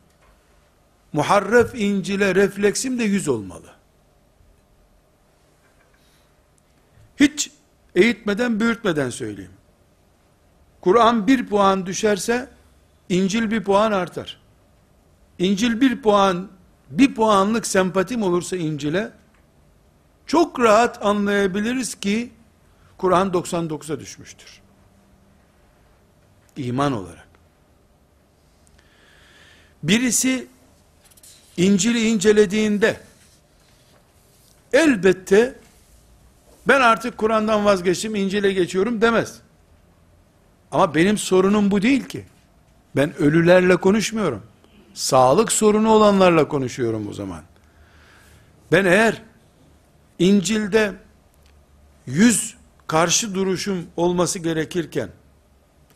Muharref 1.13 1.75
İncil'e 1.75 2.35
refleksim 2.35 2.99
de 2.99 3.05
yüz 3.05 3.29
olmalı. 3.29 3.67
Hiç 7.21 7.51
eğitmeden 7.95 8.61
büyütmeden 8.61 9.11
söyleyeyim. 9.11 9.53
Kur'an 10.81 11.27
bir 11.27 11.47
puan 11.47 11.87
düşerse 11.87 12.49
İncil 13.09 13.51
bir 13.51 13.65
puan 13.65 13.93
artar. 13.93 14.41
İncil 15.39 15.81
bir 15.81 16.03
puan, 16.03 16.49
bir 16.91 17.15
puanlık 17.15 17.67
sempatim 17.67 18.23
olursa 18.23 18.57
İncil'e, 18.57 19.13
çok 20.27 20.61
rahat 20.61 21.07
anlayabiliriz 21.07 21.95
ki, 21.95 22.33
Kur'an 22.99 23.29
99'a 23.29 24.01
düşmüştür. 24.01 24.62
İman 26.57 26.93
olarak. 26.93 27.29
Birisi, 29.83 30.47
İncil'i 31.57 32.09
incelediğinde, 32.09 33.01
elbette, 34.73 35.55
ben 36.69 36.81
artık 36.81 37.19
Kur'an'dan 37.19 37.65
vazgeçtim, 37.65 38.15
İncil'e 38.15 38.53
geçiyorum 38.53 39.01
demez. 39.01 39.39
Ama 40.71 40.95
benim 40.95 41.19
sorunum 41.19 41.71
bu 41.71 41.83
değil 41.83 42.05
ki. 42.05 42.25
Ben 42.97 43.17
ölülerle 43.17 43.77
konuşmuyorum. 43.77 44.43
Sağlık 44.95 45.53
sorunu 45.53 45.91
olanlarla 45.91 46.49
konuşuyorum 46.49 47.09
o 47.09 47.13
zaman. 47.13 47.43
Ben 48.73 48.85
eğer 48.85 49.23
İncil'de 50.19 50.93
yüz 52.07 52.55
karşı 52.87 53.35
duruşum 53.35 53.87
olması 53.97 54.39
gerekirken, 54.39 55.09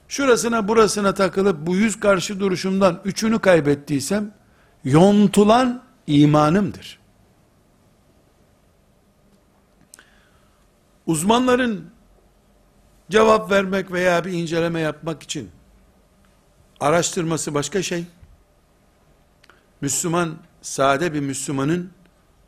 şurasına 0.09 0.69
burasına 0.69 1.15
takılıp 1.15 1.67
bu 1.67 1.77
yüz 1.77 2.01
karşı 2.01 2.41
duruşumdan 2.41 3.01
üçünü 3.05 3.39
kaybettiysem, 3.39 4.35
yontulan 4.85 5.83
imanımdır. 6.07 6.99
Uzmanların 11.07 11.91
cevap 13.11 13.51
vermek 13.51 13.93
veya 13.93 14.25
bir 14.25 14.33
inceleme 14.33 14.81
yapmak 14.81 15.23
için 15.23 15.51
araştırması 16.81 17.55
başka 17.55 17.83
şey. 17.83 18.05
Müslüman, 19.81 20.37
sade 20.63 21.15
bir 21.15 21.21
Müslümanın 21.21 21.91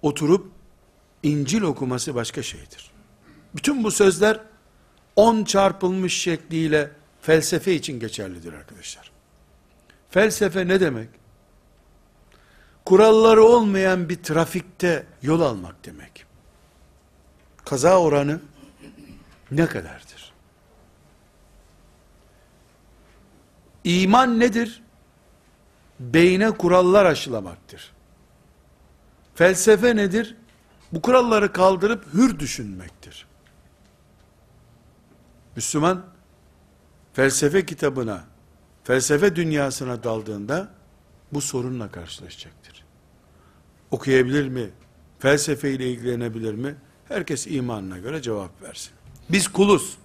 oturup 0.02 0.52
İncil 1.22 1.62
okuması 1.62 2.14
başka 2.14 2.42
şeydir. 2.42 2.90
Bütün 3.54 3.84
bu 3.84 3.90
sözler 3.90 4.40
on 5.16 5.44
çarpılmış 5.44 6.20
şekliyle 6.20 6.90
felsefe 7.28 7.74
için 7.74 8.00
geçerlidir 8.00 8.52
arkadaşlar. 8.52 9.10
Felsefe 10.10 10.68
ne 10.68 10.80
demek? 10.80 11.08
kuralları 12.84 13.44
olmayan 13.44 14.08
bir 14.08 14.22
trafikte 14.22 15.06
yol 15.22 15.40
almak 15.40 15.84
demek. 15.84 16.26
Kaza 17.64 18.00
oranı 18.00 18.40
ne 19.50 19.66
kadardır? 19.66 20.32
İman 23.84 24.40
nedir? 24.40 24.82
Beyne 26.00 26.50
kurallar 26.50 27.04
aşılamaktır. 27.04 27.92
Felsefe 29.34 29.96
nedir? 29.96 30.36
Bu 30.92 31.02
kuralları 31.02 31.52
kaldırıp 31.52 32.14
hür 32.14 32.38
düşünmektir. 32.38 33.26
Müslüman 35.56 36.17
felsefe 37.18 37.66
kitabına, 37.66 38.24
felsefe 38.84 39.36
dünyasına 39.36 40.04
daldığında 40.04 40.68
bu 41.32 41.40
sorunla 41.40 41.90
karşılaşacaktır. 41.90 42.84
Okuyabilir 43.90 44.48
mi? 44.48 44.70
Felsefeyle 45.18 45.90
ilgilenebilir 45.90 46.54
mi? 46.54 46.74
Herkes 47.08 47.46
imanına 47.46 47.98
göre 47.98 48.22
cevap 48.22 48.62
versin. 48.62 48.92
Biz 49.30 49.48
kuluz. 49.48 49.98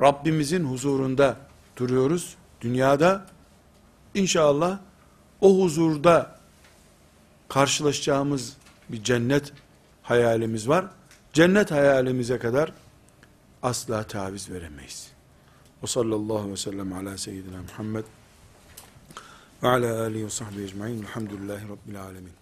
Rabbimizin 0.00 0.64
huzurunda 0.64 1.36
duruyoruz. 1.76 2.36
Dünyada 2.60 3.26
inşallah 4.14 4.78
o 5.40 5.62
huzurda 5.62 6.38
karşılaşacağımız 7.48 8.56
bir 8.88 9.04
cennet 9.04 9.52
hayalimiz 10.02 10.68
var. 10.68 10.86
Cennet 11.32 11.70
hayalimize 11.70 12.38
kadar 12.38 12.72
asla 13.62 14.02
taviz 14.02 14.50
veremeyiz. 14.50 15.09
Ve 15.82 15.86
sallallahu 15.86 16.50
ve 16.50 16.56
sellem 16.56 16.92
ala 16.92 17.18
seyyidina 17.18 17.62
Muhammed 17.62 18.04
ve 19.62 19.68
ala 19.68 20.02
alihi 20.02 20.24
ve 20.24 20.30
sahbihi 20.30 20.64
ecma'in. 20.64 21.02
Elhamdülillahi 21.02 21.68
Rabbil 21.68 22.02
alemin. 22.02 22.40